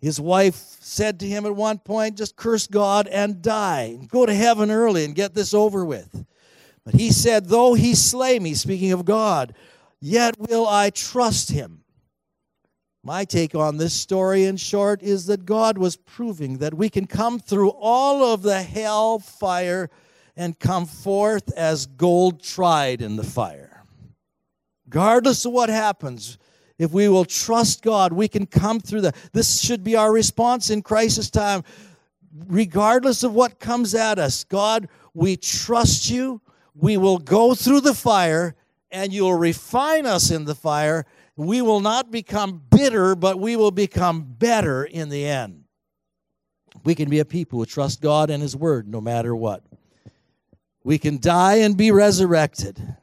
[0.00, 3.98] His wife said to him at one point, just curse God and die.
[4.08, 6.24] Go to heaven early and get this over with.
[6.84, 9.54] But he said, Though he slay me, speaking of God,
[10.00, 11.84] yet will I trust him.
[13.04, 17.06] My take on this story, in short, is that God was proving that we can
[17.06, 19.90] come through all of the hell fire
[20.36, 23.84] and come forth as gold tried in the fire.
[24.86, 26.38] Regardless of what happens,
[26.82, 29.16] if we will trust God, we can come through that.
[29.32, 31.64] This should be our response in crisis time.
[32.46, 36.40] Regardless of what comes at us, God, we trust you.
[36.74, 38.54] We will go through the fire,
[38.90, 41.06] and you'll refine us in the fire
[41.36, 45.64] we will not become bitter, but we will become better in the end.
[46.84, 49.62] We can be a people who trust God and His Word no matter what.
[50.84, 52.96] We can die and be resurrected.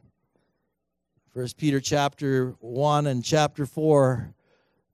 [1.32, 4.34] First Peter chapter 1 and chapter 4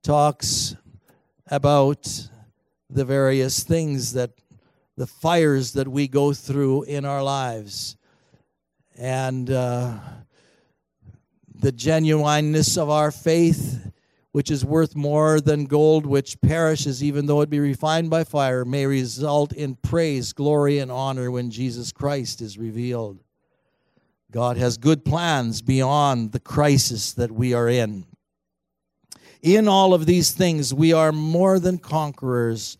[0.03, 0.75] talks
[1.47, 2.27] about
[2.89, 4.31] the various things that
[4.97, 7.95] the fires that we go through in our lives.
[8.97, 9.97] And uh,
[11.53, 13.89] the genuineness of our faith,
[14.33, 18.65] which is worth more than gold which perishes, even though it be refined by fire,
[18.65, 23.24] may result in praise, glory, and honor when Jesus Christ is revealed.
[24.31, 28.05] God has good plans beyond the crisis that we are in.
[29.41, 32.77] In all of these things, we are more than conquerors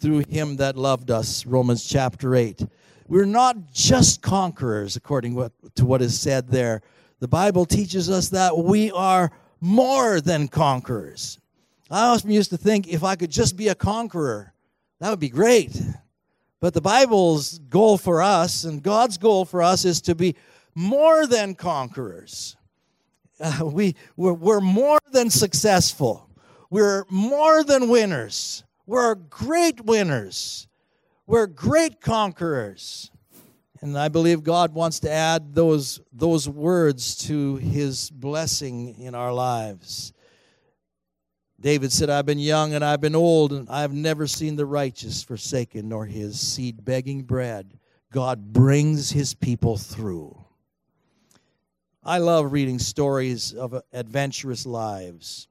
[0.00, 1.46] through him that loved us.
[1.46, 2.66] Romans chapter 8.
[3.06, 5.34] We're not just conquerors, according
[5.74, 6.82] to what is said there.
[7.20, 9.30] The Bible teaches us that we are
[9.60, 11.38] more than conquerors.
[11.90, 14.52] I often used to think if I could just be a conqueror,
[15.00, 15.80] that would be great.
[16.60, 20.36] But the Bible's goal for us and God's goal for us is to be
[20.74, 22.56] more than conquerors.
[23.40, 26.28] Uh, we, we're, we're more than successful.
[26.70, 28.64] We're more than winners.
[28.86, 30.68] We're great winners.
[31.26, 33.10] We're great conquerors.
[33.82, 39.32] And I believe God wants to add those, those words to his blessing in our
[39.32, 40.12] lives.
[41.60, 45.22] David said, I've been young and I've been old, and I've never seen the righteous
[45.22, 47.78] forsaken, nor his seed begging bread.
[48.12, 50.39] God brings his people through.
[52.02, 55.48] I love reading stories of adventurous lives.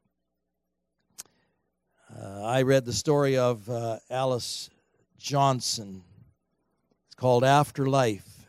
[2.15, 4.69] Uh, I read the story of uh, Alice
[5.17, 6.03] Johnson.
[7.05, 8.47] It's called Afterlife.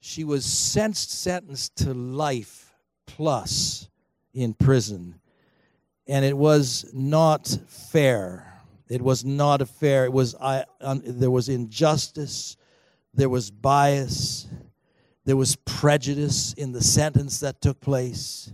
[0.00, 2.72] She was sentenced to life
[3.06, 3.88] plus
[4.32, 5.18] in prison
[6.08, 8.60] and it was not fair.
[8.88, 10.06] It was not fair.
[10.06, 10.64] It was I.
[10.80, 12.56] Um, there was injustice.
[13.12, 14.46] There was bias.
[15.28, 18.50] There was prejudice in the sentence that took place.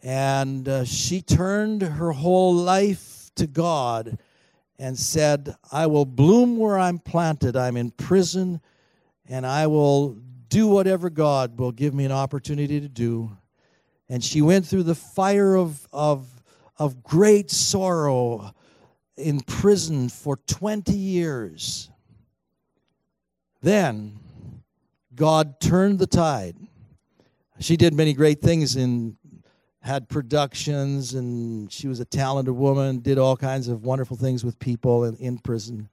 [0.00, 4.16] And uh, she turned her whole life to God
[4.78, 7.56] and said, I will bloom where I'm planted.
[7.56, 8.60] I'm in prison,
[9.28, 10.16] and I will
[10.48, 13.36] do whatever God will give me an opportunity to do
[14.08, 16.28] and she went through the fire of, of,
[16.78, 18.54] of great sorrow
[19.16, 21.90] in prison for 20 years.
[23.62, 24.20] Then
[25.14, 26.56] God turned the tide.
[27.60, 29.16] She did many great things and
[29.80, 34.58] had productions, and she was a talented woman, did all kinds of wonderful things with
[34.58, 35.88] people in, in prison.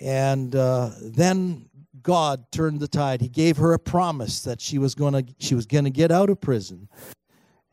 [0.00, 1.68] And uh, then
[2.02, 3.20] God turned the tide.
[3.20, 6.10] He gave her a promise that she was going to she was going to get
[6.10, 6.88] out of prison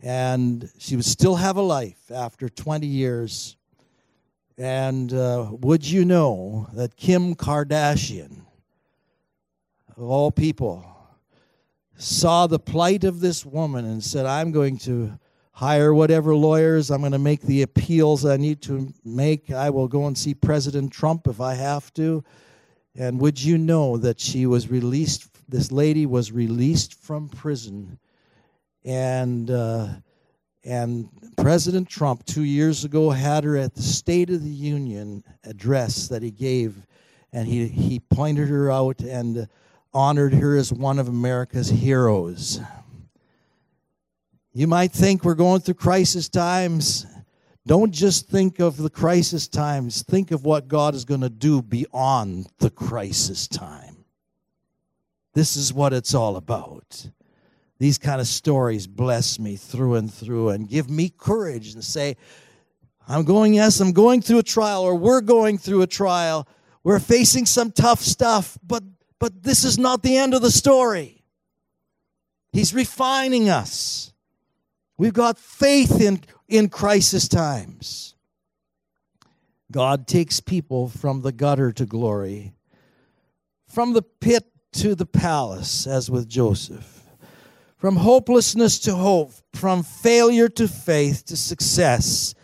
[0.06, 3.58] and she would still have a life after 20 years.
[4.58, 8.45] And uh, would you know that Kim Kardashian,
[9.98, 10.86] of all people,
[11.98, 15.18] saw the plight of this woman and said, I'm going to
[15.54, 19.52] hire whatever lawyers, I'm going to make the appeals I need to make.
[19.52, 22.24] I will go and see President Trump if I have to.
[22.98, 27.98] And would you know that she was released, this lady was released from prison,
[28.84, 29.88] and, uh,
[30.66, 36.10] and President Trump two years ago had her at the State of the Union address
[36.10, 36.86] that he gave,
[37.32, 39.48] and he, he pointed her out and
[39.96, 42.60] honored her as one of America's heroes.
[44.54, 47.06] You might think we're going through crisis times.
[47.66, 51.62] Don't just think of the crisis times, think of what God is going to do
[51.62, 54.06] beyond the crisis time.
[55.34, 57.10] This is what it's all about.
[57.80, 62.18] These kind of stories bless me through and through and give me courage and say,
[63.08, 66.48] I'm going, yes, I'm going through a trial, or we're going through a trial.
[66.84, 68.84] We're facing some tough stuff, but
[69.20, 71.24] but this is not the end of the story.
[72.52, 74.14] He's refining us.
[74.98, 78.16] We've got faith in in crisis times.
[79.72, 82.54] God takes people from the gutter to glory,
[83.68, 87.04] from the pit to the palace, as with Joseph,
[87.78, 92.36] from hopelessness to hope, from failure to faith to success.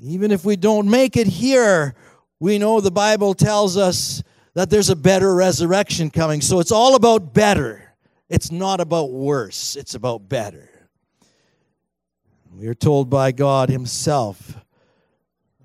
[0.00, 1.94] Even if we don't make it here,
[2.38, 4.22] we know the Bible tells us
[4.54, 6.40] that there's a better resurrection coming.
[6.40, 7.94] So it's all about better.
[8.28, 10.68] It's not about worse, it's about better.
[12.52, 14.56] We are told by God Himself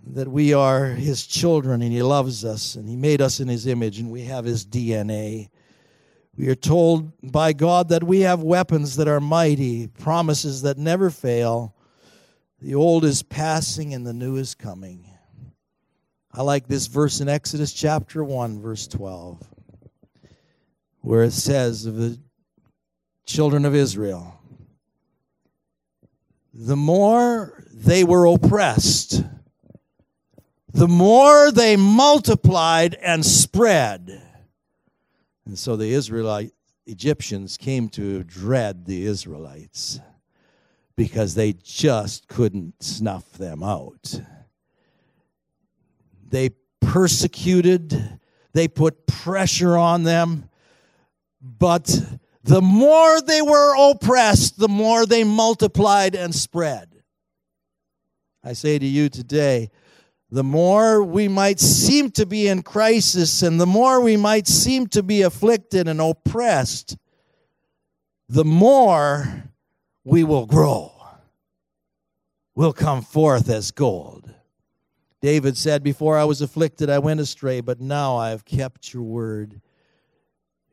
[0.07, 3.67] that we are His children and He loves us and He made us in His
[3.67, 5.49] image and we have His DNA.
[6.37, 11.09] We are told by God that we have weapons that are mighty, promises that never
[11.09, 11.75] fail.
[12.61, 15.14] The old is passing and the new is coming.
[16.37, 19.41] I like this verse in Exodus chapter 1, verse 12,
[20.99, 22.19] where it says of the
[23.25, 24.37] children of Israel
[26.53, 29.23] the more they were oppressed,
[30.73, 34.21] the more they multiplied and spread.
[35.45, 36.51] And so the Israelite
[36.85, 40.01] Egyptians came to dread the Israelites
[40.97, 44.19] because they just couldn't snuff them out.
[46.25, 46.49] They
[46.81, 48.19] persecuted,
[48.53, 50.49] they put pressure on them,
[51.41, 51.99] but
[52.43, 56.89] the more they were oppressed, the more they multiplied and spread.
[58.43, 59.71] I say to you today,
[60.29, 64.85] the more we might seem to be in crisis and the more we might seem
[64.87, 66.97] to be afflicted and oppressed,
[68.29, 69.45] the more
[70.03, 70.91] we will grow.
[72.53, 74.34] We'll come forth as gold.
[75.25, 79.01] David said, Before I was afflicted, I went astray, but now I have kept your
[79.01, 79.59] word.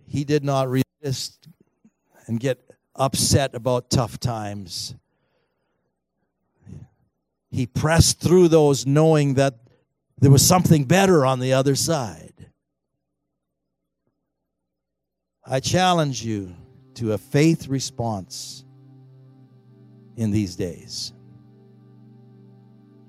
[0.07, 1.49] He did not resist
[2.27, 2.61] and get
[2.95, 4.95] upset about tough times.
[7.51, 9.55] He pressed through those knowing that
[10.19, 12.51] there was something better on the other side.
[15.47, 16.55] I challenge you
[16.97, 18.67] to a faith response
[20.19, 21.15] in these days.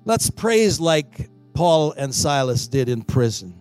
[0.05, 3.53] Let's praise like Paul and Silas did in prison.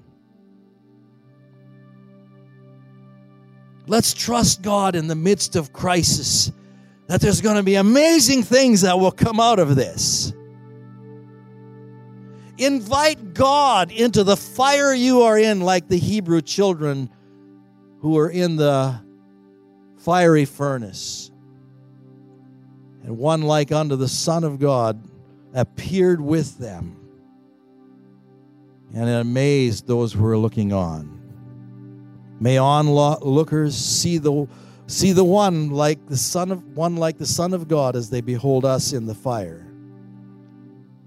[3.86, 6.52] Let's trust God in the midst of crisis
[7.08, 10.32] that there's going to be amazing things that will come out of this.
[12.58, 17.10] Invite God into the fire you are in, like the Hebrew children
[18.00, 19.00] who were in the
[19.98, 21.30] fiery furnace.
[23.02, 25.02] And one like unto the Son of God
[25.54, 27.01] appeared with them
[28.94, 31.18] and it amazed those who were looking on.
[32.40, 34.48] May onlookers see the
[34.86, 38.20] see the one like the son of one like the son of God as they
[38.20, 39.72] behold us in the fire.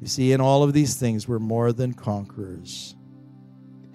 [0.01, 2.95] You see, in all of these things, we're more than conquerors.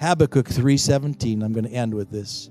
[0.00, 1.42] Habakkuk 3:17.
[1.42, 2.50] I'm going to end with this.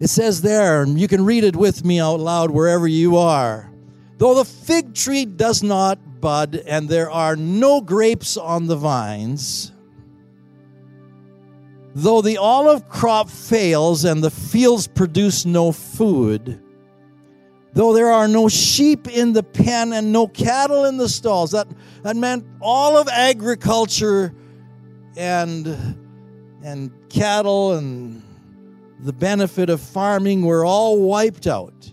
[0.00, 3.72] It says there, and you can read it with me out loud wherever you are.
[4.18, 9.72] Though the fig tree does not bud and there are no grapes on the vines,
[11.94, 16.62] though the olive crop fails and the fields produce no food,
[17.72, 21.68] though there are no sheep in the pen and no cattle in the stalls, that,
[22.02, 24.34] that meant all of agriculture
[25.16, 25.66] and,
[26.62, 28.22] and cattle and
[29.00, 31.92] the benefit of farming were all wiped out.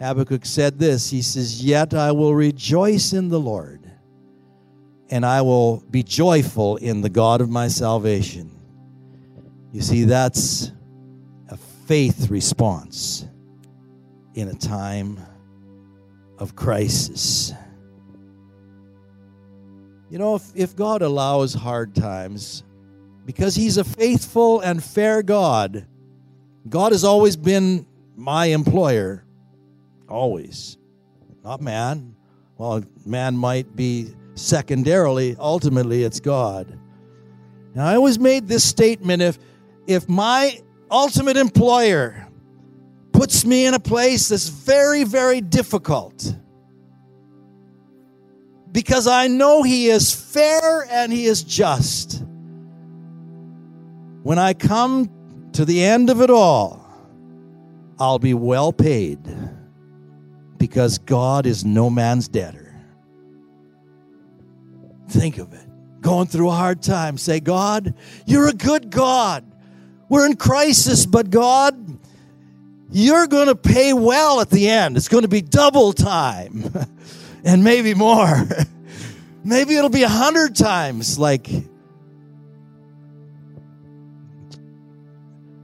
[0.00, 3.90] Habakkuk said this He says, Yet I will rejoice in the Lord,
[5.10, 8.50] and I will be joyful in the God of my salvation.
[9.72, 10.72] You see, that's
[11.48, 13.26] a faith response
[14.34, 15.18] in a time
[16.38, 17.52] of crisis.
[20.08, 22.62] You know, if, if God allows hard times,
[23.24, 25.86] because He's a faithful and fair God,
[26.68, 29.25] God has always been my employer.
[30.08, 30.78] Always.
[31.44, 32.14] Not man.
[32.58, 36.78] Well, man might be secondarily, ultimately, it's God.
[37.74, 39.38] Now, I always made this statement if,
[39.86, 42.26] if my ultimate employer
[43.12, 46.34] puts me in a place that's very, very difficult,
[48.72, 52.22] because I know He is fair and He is just.
[54.22, 55.10] When I come
[55.52, 56.84] to the end of it all,
[57.98, 59.20] I'll be well paid
[60.66, 62.74] because God is no man's debtor.
[65.08, 65.64] Think of it.
[66.00, 67.94] Going through a hard time, say, God,
[68.26, 69.44] you're a good God.
[70.08, 71.98] We're in crisis, but God,
[72.90, 74.96] you're going to pay well at the end.
[74.96, 76.72] It's going to be double time
[77.44, 78.44] and maybe more.
[79.44, 81.48] maybe it'll be a hundred times like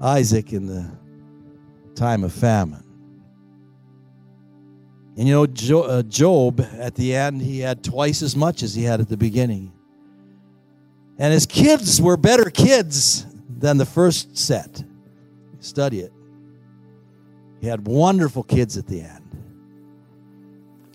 [0.01, 0.89] Isaac in the
[1.97, 2.82] time of famine.
[5.17, 8.85] And you know, uh, Job, at the end, he had twice as much as he
[8.85, 9.73] had at the beginning.
[11.19, 13.27] And his kids were better kids
[13.59, 14.83] than the first set.
[15.61, 16.13] Study it.
[17.61, 19.19] He had wonderful kids at the end.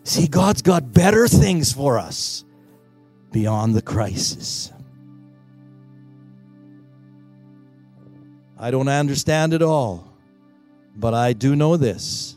[0.03, 2.43] See, God's got better things for us
[3.31, 4.71] beyond the crisis.
[8.57, 10.11] I don't understand it all,
[10.95, 12.36] but I do know this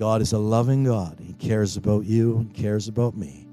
[0.00, 1.18] God is a loving God.
[1.22, 3.46] He cares about you and cares about me.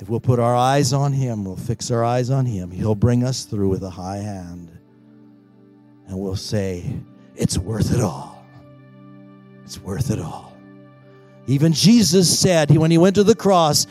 [0.00, 3.22] If we'll put our eyes on Him, we'll fix our eyes on Him, He'll bring
[3.22, 4.76] us through with a high hand.
[6.08, 6.98] And we'll say,
[7.36, 8.44] It's worth it all.
[9.62, 10.52] It's worth it all.
[11.46, 13.86] Even Jesus said, when He went to the cross,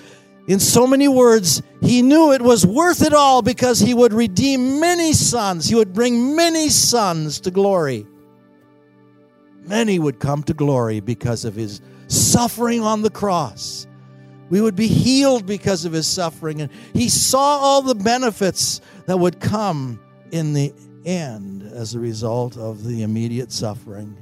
[0.49, 4.81] in so many words, He knew it was worth it all because He would redeem
[4.81, 8.05] many sons, He would bring many sons to glory
[9.67, 13.87] many would come to glory because of his suffering on the cross.
[14.49, 16.61] We would be healed because of his suffering.
[16.61, 19.99] And he saw all the benefits that would come
[20.31, 20.73] in the
[21.05, 24.15] end as a result of the immediate suffering.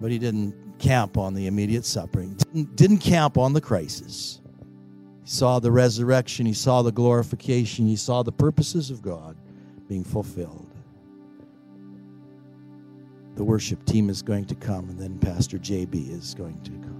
[0.00, 4.40] But he didn't camp on the immediate suffering, didn't, didn't camp on the crisis.
[5.24, 9.36] He saw the resurrection, he saw the glorification, he saw the purposes of God
[9.88, 10.65] being fulfilled.
[13.36, 16.95] The worship team is going to come, and then Pastor JB is going to come.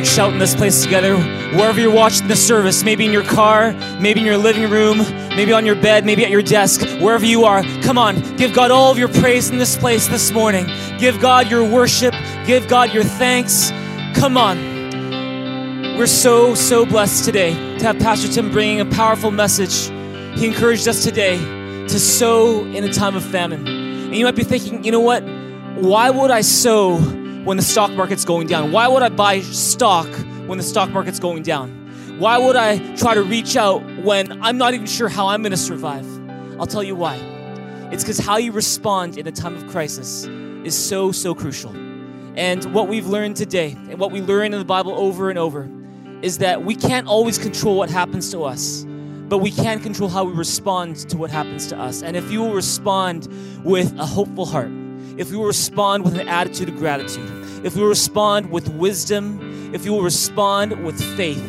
[0.00, 1.14] Big shout in this place together?
[1.58, 4.98] Wherever you're watching the service, maybe in your car, maybe in your living room,
[5.36, 8.70] maybe on your bed, maybe at your desk, wherever you are, come on, give God
[8.70, 10.66] all of your praise in this place this morning.
[10.98, 12.14] Give God your worship,
[12.46, 13.72] give God your thanks.
[14.14, 15.98] Come on.
[15.98, 19.88] We're so, so blessed today to have Pastor Tim bringing a powerful message.
[20.38, 21.36] He encouraged us today
[21.88, 23.66] to sow in a time of famine.
[23.66, 25.22] And you might be thinking, you know what?
[25.74, 26.96] Why would I sow
[27.44, 28.72] when the stock market's going down?
[28.72, 30.08] Why would I buy stock
[30.46, 31.70] when the stock market's going down?
[32.18, 35.52] Why would I try to reach out when I'm not even sure how I'm going
[35.52, 36.06] to survive?
[36.60, 37.16] I'll tell you why.
[37.90, 40.24] It's because how you respond in a time of crisis
[40.64, 41.74] is so, so crucial.
[42.36, 45.68] And what we've learned today, and what we learn in the Bible over and over,
[46.22, 48.84] is that we can't always control what happens to us,
[49.28, 52.02] but we can control how we respond to what happens to us.
[52.02, 53.28] And if you will respond
[53.64, 54.70] with a hopeful heart,
[55.20, 57.30] if we will respond with an attitude of gratitude,
[57.64, 61.44] if we will respond with wisdom if you will respond with faith,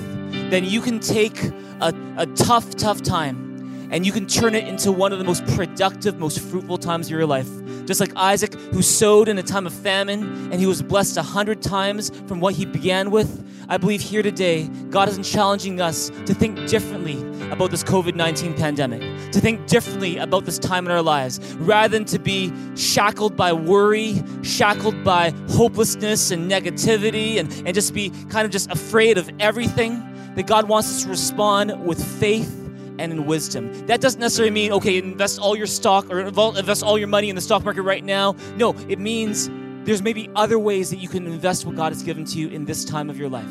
[0.51, 1.43] then you can take
[1.81, 3.50] a, a tough, tough time
[3.91, 7.11] and you can turn it into one of the most productive, most fruitful times of
[7.11, 7.49] your life.
[7.85, 11.21] Just like Isaac, who sowed in a time of famine and he was blessed a
[11.21, 13.45] hundred times from what he began with.
[13.67, 17.19] I believe here today, God is challenging us to think differently
[17.51, 21.97] about this COVID 19 pandemic, to think differently about this time in our lives, rather
[21.97, 28.09] than to be shackled by worry, shackled by hopelessness and negativity, and, and just be
[28.29, 30.07] kind of just afraid of everything.
[30.35, 32.60] That God wants us to respond with faith
[33.01, 33.73] and in wisdom.
[33.87, 37.35] That doesn't necessarily mean, okay, invest all your stock or invest all your money in
[37.35, 38.35] the stock market right now.
[38.55, 39.49] No, it means
[39.85, 42.65] there's maybe other ways that you can invest what God has given to you in
[42.65, 43.49] this time of your life.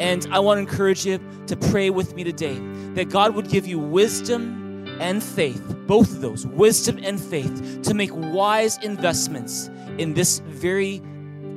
[0.00, 2.58] And I want to encourage you to pray with me today
[2.94, 7.94] that God would give you wisdom and faith, both of those, wisdom and faith, to
[7.94, 9.68] make wise investments
[9.98, 11.02] in this very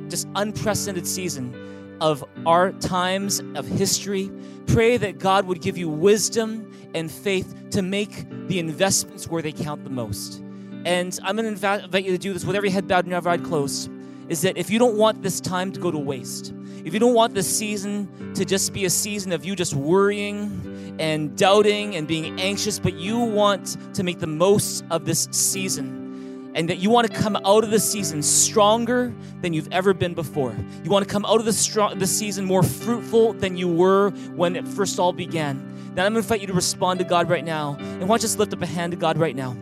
[0.08, 4.30] just unprecedented season of our times of history.
[4.66, 9.52] Pray that God would give you wisdom and faith to make the investments where they
[9.52, 10.42] count the most.
[10.84, 13.32] And I'm going to invite you to do this with every head bowed and every
[13.32, 13.90] eye closed.
[14.28, 17.14] Is that if you don't want this time to go to waste, if you don't
[17.14, 22.08] want this season to just be a season of you just worrying and doubting and
[22.08, 26.90] being anxious, but you want to make the most of this season, and that you
[26.90, 30.54] want to come out of the season stronger than you've ever been before.
[30.82, 34.10] You want to come out of the, strong, the season more fruitful than you were
[34.34, 35.71] when it first all began.
[35.94, 37.76] Then I'm going to invite you to respond to God right now.
[37.78, 39.56] And why don't you just lift up a hand to God right now?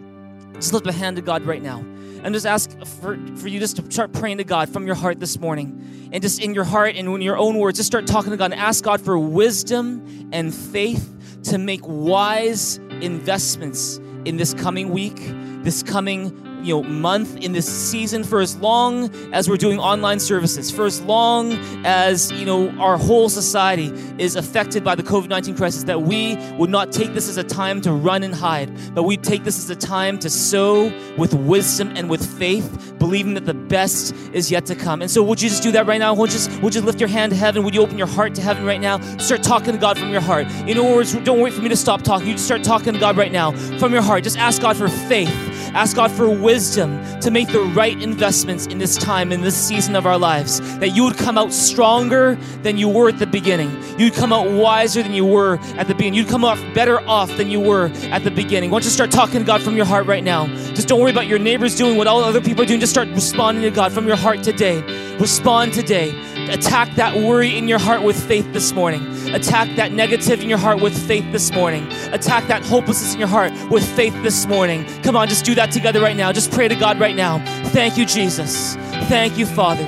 [0.55, 1.79] Just lift up a hand to God right now.
[2.23, 5.19] And just ask for, for you just to start praying to God from your heart
[5.19, 6.09] this morning.
[6.13, 8.53] And just in your heart and in your own words, just start talking to God
[8.53, 15.19] and ask God for wisdom and faith to make wise investments in this coming week,
[15.63, 20.21] this coming you know month in this season for as long as we're doing online
[20.21, 21.53] services for as long
[21.85, 23.87] as you know our whole society
[24.19, 27.81] is affected by the covid-19 crisis that we would not take this as a time
[27.81, 31.93] to run and hide but we take this as a time to sow with wisdom
[31.97, 35.01] and with faith believing that the best is yet to come.
[35.03, 36.15] And so would you just do that right now?
[36.15, 37.65] Would you just would you lift your hand to heaven?
[37.65, 39.01] Would you open your heart to heaven right now?
[39.17, 40.47] Start talking to god from your heart.
[40.69, 42.29] In other words don't wait for me to stop talking.
[42.29, 44.23] You just start talking to god right now from your heart.
[44.23, 45.31] Just ask god for faith.
[45.73, 49.95] Ask God for wisdom to make the right investments in this time, in this season
[49.95, 50.61] of our lives.
[50.79, 53.71] That you would come out stronger than you were at the beginning.
[53.99, 56.15] You'd come out wiser than you were at the beginning.
[56.15, 58.71] You'd come off better off than you were at the beginning.
[58.71, 60.47] Why don't you start talking to God from your heart right now?
[60.75, 62.81] Just don't worry about your neighbors doing what all other people are doing.
[62.81, 64.83] Just start responding to God from your heart today.
[65.19, 66.11] Respond today.
[66.51, 69.07] Attack that worry in your heart with faith this morning.
[69.33, 71.87] Attack that negative in your heart with faith this morning.
[72.13, 74.85] Attack that hopelessness in your heart with faith this morning.
[75.03, 76.33] Come on, just do that together right now.
[76.33, 77.39] Just pray to God right now.
[77.69, 78.75] Thank you, Jesus.
[79.09, 79.85] Thank you, Father.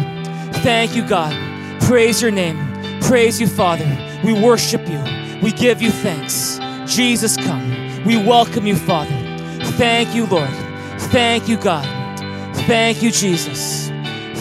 [0.62, 1.34] Thank you, God.
[1.82, 3.00] Praise your name.
[3.00, 3.86] Praise you, Father.
[4.24, 5.02] We worship you.
[5.42, 6.60] We give you thanks.
[6.86, 8.04] Jesus, come.
[8.04, 9.10] We welcome you, Father.
[9.72, 10.50] Thank you, Lord.
[11.10, 11.84] Thank you, God.
[12.66, 13.88] Thank you, Jesus.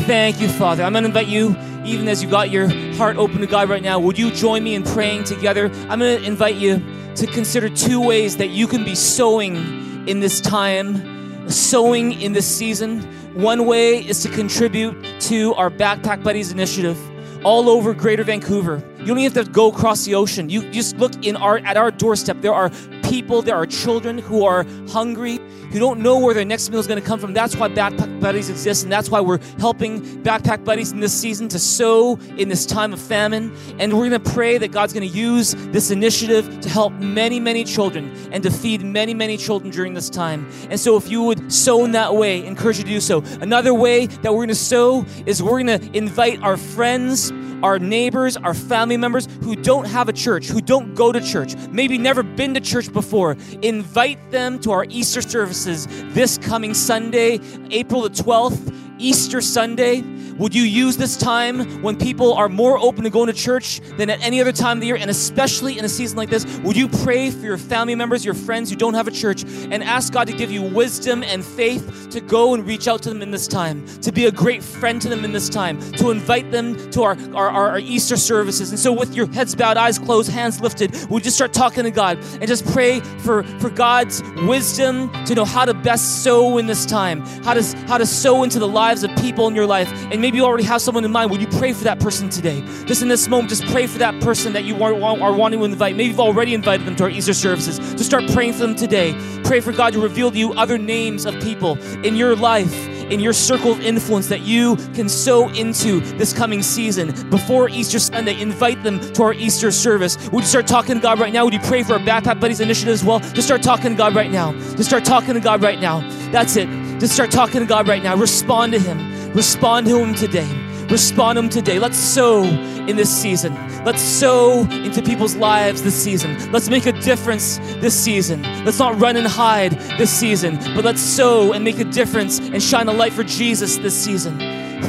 [0.06, 0.84] Thank you, Father.
[0.84, 1.56] I'm going to invite you
[1.92, 4.76] even as you got your heart open to God right now, would you join me
[4.76, 5.66] in praying together?
[5.90, 6.82] I'm going to invite you
[7.16, 12.48] to consider two ways that you can be sowing in this time, sowing in this
[12.48, 13.02] season.
[13.34, 16.98] One way is to contribute to our Backpack Buddies initiative
[17.44, 18.84] all over Greater Vancouver.
[19.00, 20.50] You don't even have to go across the ocean.
[20.50, 22.38] You just look in our at our doorstep.
[22.42, 22.70] There are
[23.04, 25.40] people, there are children who are hungry,
[25.72, 27.34] who don't know where their next meal is going to come from.
[27.34, 31.48] That's why Backpack Buddies exists, and that's why we're helping Backpack Buddies in this season
[31.50, 33.56] to sow in this time of famine.
[33.80, 37.40] And we're going to pray that God's going to use this initiative to help many,
[37.40, 40.50] many children and to feed many, many children during this time.
[40.70, 43.24] And so, if you would sow in that way, encourage you to do so.
[43.42, 47.32] Another way that we're going to sow is we're going to invite our friends
[47.64, 51.56] our neighbors, our family members who don't have a church, who don't go to church,
[51.70, 55.22] maybe never been to church before, invite them to our Easter
[55.62, 57.40] services this coming Sunday,
[57.72, 60.04] April the 12th, Easter Sunday.
[60.38, 64.10] Would you use this time when people are more open to going to church than
[64.10, 66.46] at any other time of the year, and especially in a season like this?
[66.60, 69.84] Would you pray for your family members, your friends who don't have a church, and
[69.84, 73.22] ask God to give you wisdom and faith to go and reach out to them
[73.22, 76.50] in this time, to be a great friend to them in this time, to invite
[76.52, 78.72] them to our, our, our Easter services?
[78.72, 81.92] And so, with your heads bowed, eyes closed, hands lifted, would you start talking to
[81.92, 86.66] God and just pray for, for God's wisdom to know how to best sow in
[86.66, 89.92] this time, how to, how to sow into the lives of people in your life,
[90.12, 91.30] and maybe Maybe you already have someone in mind.
[91.32, 92.62] Would you pray for that person today?
[92.86, 95.66] Just in this moment, just pray for that person that you are, are wanting to
[95.66, 95.98] invite.
[95.98, 97.80] Maybe you've already invited them to our Easter services.
[97.80, 99.14] Just start praying for them today.
[99.44, 102.74] Pray for God to reveal to you other names of people in your life
[103.12, 108.00] in your circle of influence that you can sow into this coming season before Easter
[108.00, 108.40] Sunday.
[108.40, 110.16] Invite them to our Easter service.
[110.30, 111.44] Would you start talking to God right now?
[111.44, 113.20] Would you pray for our Backpack Buddies initiative as well?
[113.20, 114.54] Just start talking to God right now.
[114.54, 116.00] Just start talking to God right now.
[116.32, 116.70] That's it.
[117.02, 118.16] Just start talking to God right now.
[118.16, 119.34] Respond to Him.
[119.34, 120.48] Respond to Him today.
[120.88, 121.80] Respond to Him today.
[121.80, 123.56] Let's sow in this season.
[123.84, 126.52] Let's sow into people's lives this season.
[126.52, 128.44] Let's make a difference this season.
[128.66, 132.62] Let's not run and hide this season, but let's sow and make a difference and
[132.62, 134.38] shine a light for Jesus this season.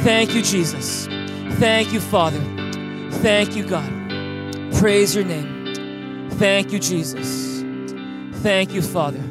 [0.03, 1.07] Thank you, Jesus.
[1.57, 2.39] Thank you, Father.
[3.23, 3.89] Thank you, God.
[4.75, 6.29] Praise your name.
[6.33, 7.63] Thank you, Jesus.
[8.43, 9.23] Thank you, Father.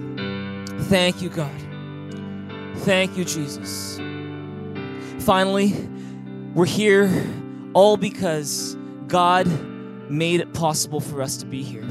[0.89, 1.62] Thank you, God.
[2.83, 4.01] Thank you, Jesus.
[5.25, 5.73] Finally,
[6.53, 7.09] we're here
[7.75, 8.77] all because
[9.07, 9.47] God
[10.11, 11.87] made it possible for us to be here.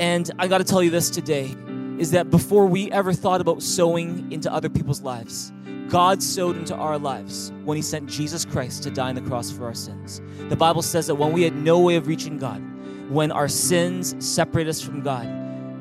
[0.00, 1.54] And I got to tell you this today
[1.98, 5.52] is that before we ever thought about sowing into other people's lives,
[5.88, 9.52] God sowed into our lives when He sent Jesus Christ to die on the cross
[9.52, 10.20] for our sins.
[10.48, 12.60] The Bible says that when we had no way of reaching God,
[13.08, 15.26] when our sins separate us from God,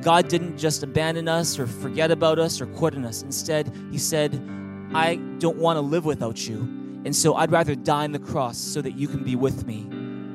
[0.01, 3.23] God didn't just abandon us or forget about us or quit on us.
[3.23, 4.33] Instead, He said,
[4.93, 6.59] I don't want to live without you.
[7.05, 9.87] And so I'd rather die on the cross so that you can be with me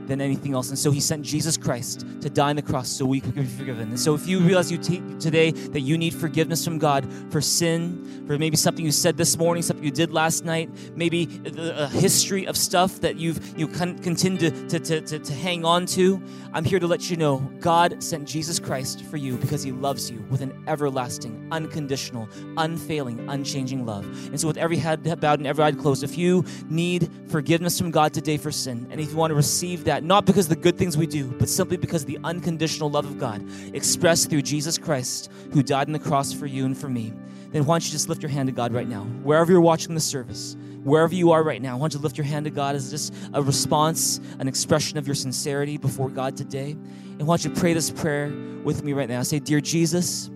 [0.06, 0.68] than anything else.
[0.70, 3.44] And so he sent Jesus Christ to die on the cross so we could be
[3.44, 3.88] forgiven.
[3.88, 7.40] And so if you realize you t- today that you need forgiveness from God for
[7.40, 11.88] sin, for maybe something you said this morning, something you did last night, maybe a,
[11.88, 16.22] history of stuff that you've you con- continue to, to, to, to hang on to,
[16.52, 20.10] I'm here to let you know God sent Jesus Christ for you because he loves
[20.10, 24.04] you with an everlasting, unconditional, unfailing, unchanging love.
[24.26, 27.90] And so with every head bowed and every eye closed, if you need forgiveness from
[27.90, 30.56] God today for sin, and if you want to receive that, not because of the
[30.56, 34.78] good things we do, but simply because the unconditional love of God expressed through Jesus
[34.78, 37.12] Christ, who died on the cross for you and for me,
[37.50, 39.94] then why don't you just lift your hand to God right now, wherever you're watching
[39.94, 42.74] the service, wherever you are right now, why don't you lift your hand to God
[42.74, 46.70] as just a response, an expression of your sincerity before God today?
[46.70, 48.32] And why don't you pray this prayer
[48.64, 49.22] with me right now?
[49.22, 50.30] Say, Dear Jesus,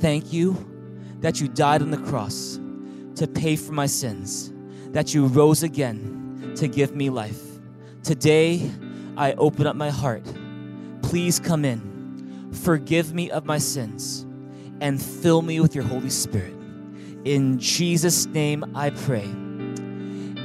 [0.00, 0.56] thank you
[1.20, 2.58] that you died on the cross
[3.16, 4.52] to pay for my sins,
[4.92, 7.55] that you rose again to give me life.
[8.06, 8.70] Today,
[9.16, 10.22] I open up my heart.
[11.02, 12.52] Please come in.
[12.52, 14.24] Forgive me of my sins
[14.80, 16.54] and fill me with your Holy Spirit.
[17.24, 19.24] In Jesus' name I pray.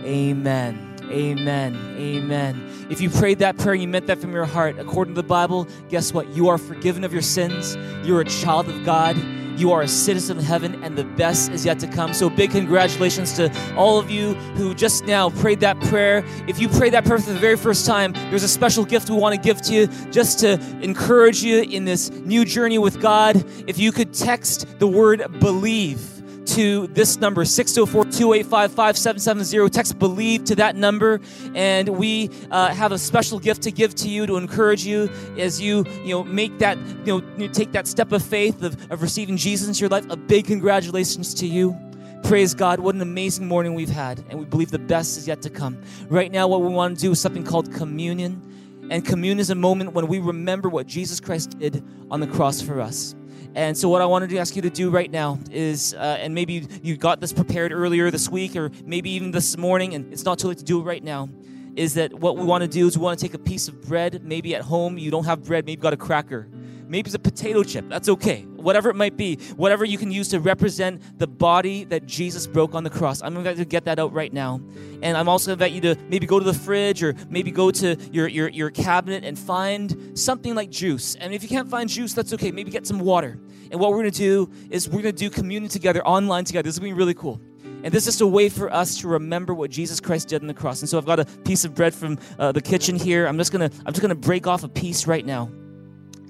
[0.04, 0.91] Amen.
[1.12, 1.96] Amen.
[1.98, 2.88] Amen.
[2.90, 5.28] If you prayed that prayer and you meant that from your heart, according to the
[5.28, 6.28] Bible, guess what?
[6.30, 7.76] You are forgiven of your sins.
[8.06, 9.18] You're a child of God.
[9.58, 12.14] You are a citizen of heaven, and the best is yet to come.
[12.14, 16.24] So, big congratulations to all of you who just now prayed that prayer.
[16.48, 19.18] If you prayed that prayer for the very first time, there's a special gift we
[19.18, 23.44] want to give to you just to encourage you in this new journey with God.
[23.68, 30.76] If you could text the word believe to this number 604-285-5770 text believe to that
[30.76, 31.20] number
[31.56, 35.62] and we uh, have a special gift to give to you to encourage you as
[35.62, 39.38] you you know make that you know take that step of faith of, of receiving
[39.38, 41.78] jesus into your life a big congratulations to you
[42.24, 42.80] Praise God.
[42.80, 44.24] What an amazing morning we've had.
[44.30, 45.82] And we believe the best is yet to come.
[46.08, 48.42] Right now, what we want to do is something called communion.
[48.90, 52.62] And communion is a moment when we remember what Jesus Christ did on the cross
[52.62, 53.16] for us.
[53.54, 56.34] And so, what I wanted to ask you to do right now is, uh, and
[56.34, 60.24] maybe you got this prepared earlier this week, or maybe even this morning, and it's
[60.24, 61.28] not too late to do it right now.
[61.76, 62.88] Is that what we want to do?
[62.88, 64.24] Is we want to take a piece of bread.
[64.24, 65.66] Maybe at home you don't have bread.
[65.66, 66.48] Maybe you've got a cracker.
[66.92, 67.88] Maybe it's a potato chip.
[67.88, 68.42] That's okay.
[68.42, 72.76] Whatever it might be, whatever you can use to represent the body that Jesus broke
[72.76, 73.22] on the cross.
[73.22, 74.60] I'm going to get that out right now.
[75.02, 77.50] And I'm also going to invite you to maybe go to the fridge or maybe
[77.50, 81.16] go to your, your, your cabinet and find something like juice.
[81.16, 82.52] And if you can't find juice, that's okay.
[82.52, 83.40] Maybe get some water.
[83.72, 86.64] And what we're going to do is we're going to do communion together online together.
[86.64, 87.40] This is going to be really cool.
[87.84, 90.54] And this is a way for us to remember what Jesus Christ did on the
[90.54, 90.82] cross.
[90.82, 93.26] And so I've got a piece of bread from uh, the kitchen here.
[93.26, 95.50] I'm just gonna I'm just gonna break off a piece right now.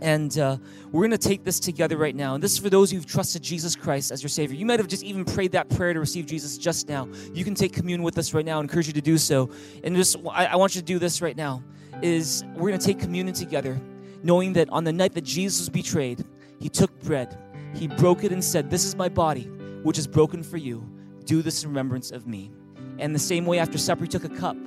[0.02, 0.58] And uh,
[0.92, 2.34] we're going to take this together right now.
[2.34, 4.58] And this is for those who've trusted Jesus Christ as your Savior.
[4.58, 7.08] You might have just even prayed that prayer to receive Jesus just now.
[7.36, 8.58] You can take communion with us right now.
[8.58, 9.52] I encourage you to do so.
[9.84, 11.64] And just, I, I want you to do this right now.
[12.02, 13.80] Is we're going to take communion together,
[14.24, 16.26] knowing that on the night that Jesus was betrayed,
[16.60, 17.38] He took bread,
[17.76, 19.44] He broke it, and said, "This is my body,
[19.84, 20.84] which is broken for you.
[21.32, 22.52] Do this in remembrance of me."
[23.00, 24.58] And the same way, after supper, He took a cup.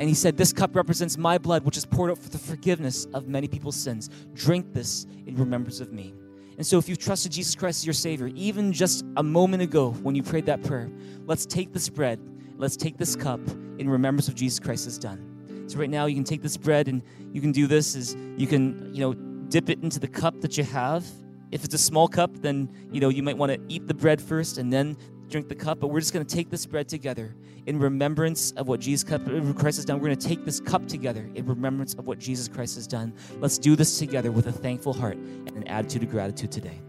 [0.00, 3.06] And he said, This cup represents my blood, which is poured out for the forgiveness
[3.12, 4.08] of many people's sins.
[4.32, 6.14] Drink this in remembrance of me.
[6.56, 9.90] And so, if you've trusted Jesus Christ as your Savior, even just a moment ago
[10.02, 10.90] when you prayed that prayer,
[11.26, 12.18] let's take this bread,
[12.56, 13.40] let's take this cup
[13.78, 15.20] in remembrance of Jesus Christ has done.
[15.66, 17.02] So, right now, you can take this bread and
[17.34, 19.12] you can do this is you can, you know,
[19.50, 21.04] dip it into the cup that you have
[21.50, 24.20] If it's a small cup, then you know you might want to eat the bread
[24.22, 24.96] first and then
[25.30, 25.80] drink the cup.
[25.80, 27.34] But we're just going to take this bread together
[27.66, 29.98] in remembrance of what Jesus Christ has done.
[29.98, 33.12] We're going to take this cup together in remembrance of what Jesus Christ has done.
[33.38, 36.80] Let's do this together with a thankful heart and an attitude of gratitude today.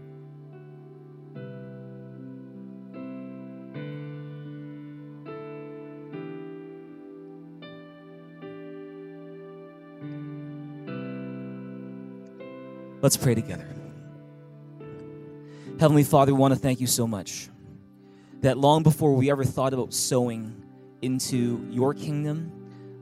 [13.02, 13.66] Let's pray together.
[15.80, 17.48] Heavenly Father, we want to thank you so much
[18.42, 20.54] that long before we ever thought about sowing
[21.00, 22.52] into your kingdom,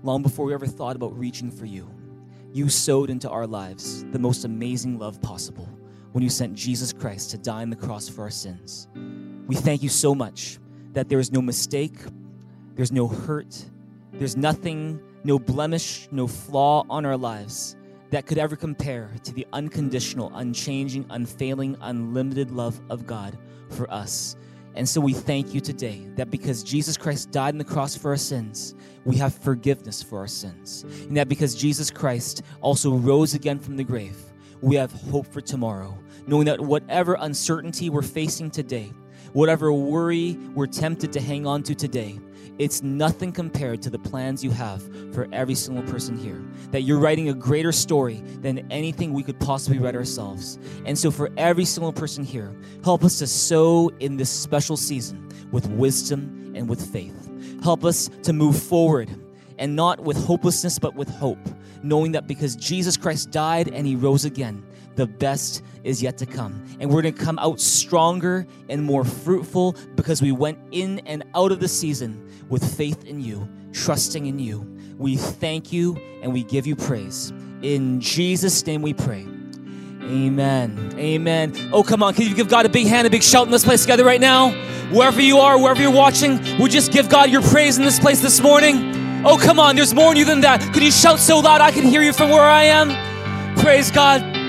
[0.02, 1.90] long before we ever thought about reaching for you,
[2.52, 5.68] you sowed into our lives the most amazing love possible
[6.12, 8.88] when you sent Jesus Christ to die on the cross for our sins.
[9.46, 10.58] We thank you so much
[10.92, 11.96] that there is no mistake,
[12.74, 13.64] there's no hurt,
[14.12, 17.76] there's nothing, no blemish, no flaw on our lives
[18.10, 23.38] that could ever compare to the unconditional, unchanging, unfailing, unlimited love of God
[23.70, 24.36] for us.
[24.74, 28.10] And so we thank you today that because Jesus Christ died on the cross for
[28.10, 30.84] our sins, we have forgiveness for our sins.
[31.08, 34.16] And that because Jesus Christ also rose again from the grave,
[34.60, 38.92] we have hope for tomorrow, knowing that whatever uncertainty we're facing today,
[39.32, 42.20] whatever worry we're tempted to hang on to today,
[42.60, 44.82] it's nothing compared to the plans you have
[45.14, 46.44] for every single person here.
[46.72, 50.58] That you're writing a greater story than anything we could possibly write ourselves.
[50.84, 52.54] And so, for every single person here,
[52.84, 57.30] help us to sow in this special season with wisdom and with faith.
[57.62, 59.08] Help us to move forward
[59.56, 61.38] and not with hopelessness, but with hope,
[61.82, 64.62] knowing that because Jesus Christ died and he rose again,
[65.00, 66.62] the best is yet to come.
[66.78, 71.24] And we're going to come out stronger and more fruitful because we went in and
[71.34, 74.60] out of the season with faith in you, trusting in you.
[74.98, 77.32] We thank you and we give you praise.
[77.62, 79.26] In Jesus' name we pray.
[80.02, 80.94] Amen.
[80.98, 81.70] Amen.
[81.72, 82.12] Oh, come on.
[82.12, 84.20] Can you give God a big hand, a big shout in this place together right
[84.20, 84.50] now?
[84.90, 88.20] Wherever you are, wherever you're watching, we just give God your praise in this place
[88.20, 89.24] this morning.
[89.24, 89.76] Oh, come on.
[89.76, 90.60] There's more in you than that.
[90.60, 93.56] Can you shout so loud I can hear you from where I am?
[93.60, 94.39] Praise God.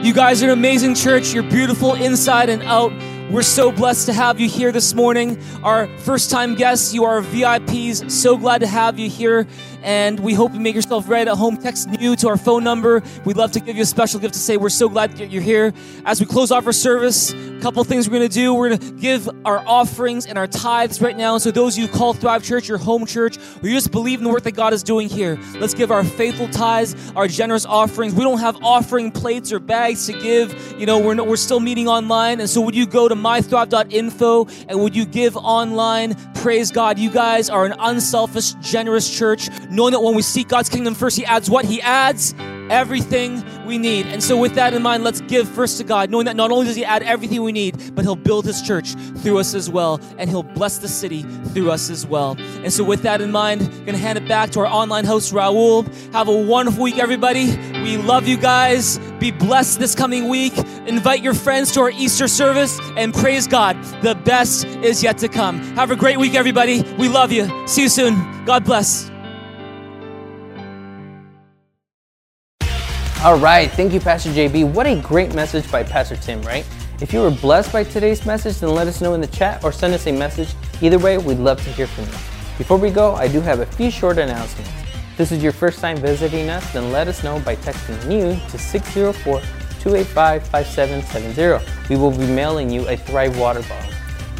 [0.00, 1.34] You guys are an amazing church.
[1.34, 2.92] You're beautiful inside and out.
[3.32, 5.42] We're so blessed to have you here this morning.
[5.64, 8.08] Our first time guests, you are VIPs.
[8.08, 9.48] So glad to have you here.
[9.82, 11.56] And we hope you make yourself right at home.
[11.56, 13.02] Text new to our phone number.
[13.24, 15.42] We'd love to give you a special gift to say we're so glad that you're
[15.42, 15.72] here.
[16.04, 18.54] As we close off our service, a couple things we're going to do.
[18.54, 21.38] We're going to give our offerings and our tithes right now.
[21.38, 24.18] So those of you who call Thrive Church your home church, or you just believe
[24.18, 27.66] in the work that God is doing here, let's give our faithful tithes, our generous
[27.66, 28.14] offerings.
[28.14, 30.76] We don't have offering plates or bags to give.
[30.78, 32.40] You know, we're, not, we're still meeting online.
[32.40, 36.14] And so would you go to mythrive.info and would you give online?
[36.34, 36.98] Praise God.
[36.98, 41.16] You guys are an unselfish, generous church knowing that when we seek God's kingdom first,
[41.16, 41.64] He adds what?
[41.64, 42.34] He adds
[42.70, 44.06] everything we need.
[44.06, 46.66] And so, with that in mind, let's give first to God, knowing that not only
[46.66, 50.00] does He add everything we need, but He'll build His church through us as well,
[50.18, 52.36] and He'll bless the city through us as well.
[52.38, 55.32] And so, with that in mind, I'm to hand it back to our online host,
[55.32, 55.86] Raul.
[56.12, 57.56] Have a wonderful week, everybody.
[57.72, 58.98] We love you guys.
[59.18, 60.56] Be blessed this coming week.
[60.86, 63.82] Invite your friends to our Easter service and praise God.
[64.02, 65.58] The best is yet to come.
[65.74, 66.82] Have a great week, everybody.
[66.98, 67.50] We love you.
[67.66, 68.44] See you soon.
[68.44, 69.10] God bless.
[73.24, 74.72] All right, thank you, Pastor JB.
[74.72, 76.64] What a great message by Pastor Tim, right?
[77.00, 79.72] If you were blessed by today's message, then let us know in the chat or
[79.72, 80.54] send us a message.
[80.80, 82.12] Either way, we'd love to hear from you.
[82.58, 84.70] Before we go, I do have a few short announcements.
[85.10, 88.38] If this is your first time visiting us, then let us know by texting new
[88.50, 89.40] to 604
[89.80, 91.88] 285 5770.
[91.92, 93.92] We will be mailing you a Thrive water bottle.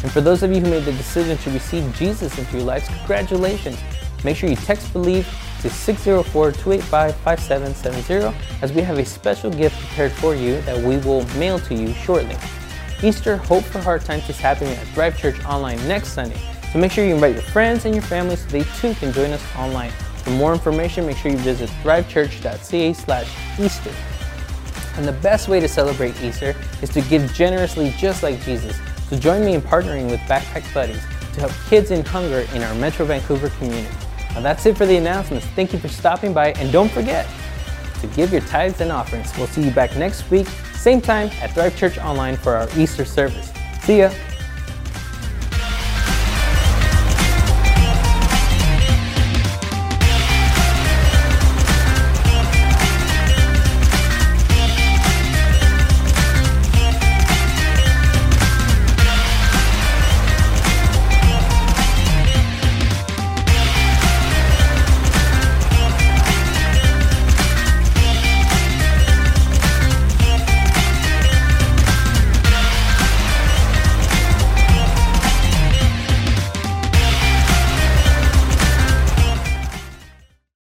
[0.03, 2.87] And for those of you who made the decision to receive Jesus into your lives,
[2.87, 3.77] congratulations.
[4.23, 5.27] Make sure you text Believe
[5.61, 11.59] to 604-285-5770 as we have a special gift prepared for you that we will mail
[11.59, 12.35] to you shortly.
[13.01, 16.37] Easter Hope for Hard Times is happening at Thrive Church Online next Sunday,
[16.71, 19.31] so make sure you invite your friends and your family so they too can join
[19.31, 19.91] us online.
[20.23, 23.93] For more information, make sure you visit thrivechurch.ca slash Easter.
[24.95, 28.77] And the best way to celebrate Easter is to give generously just like Jesus.
[29.09, 31.01] So join me in partnering with Backpack Buddies
[31.33, 33.87] to help kids in hunger in our Metro Vancouver community.
[34.33, 35.45] Now that's it for the announcements.
[35.47, 37.27] Thank you for stopping by and don't forget
[38.01, 39.35] to give your tithes and offerings.
[39.37, 43.05] We'll see you back next week, same time at Thrive Church Online for our Easter
[43.05, 43.51] service.
[43.83, 44.11] See ya!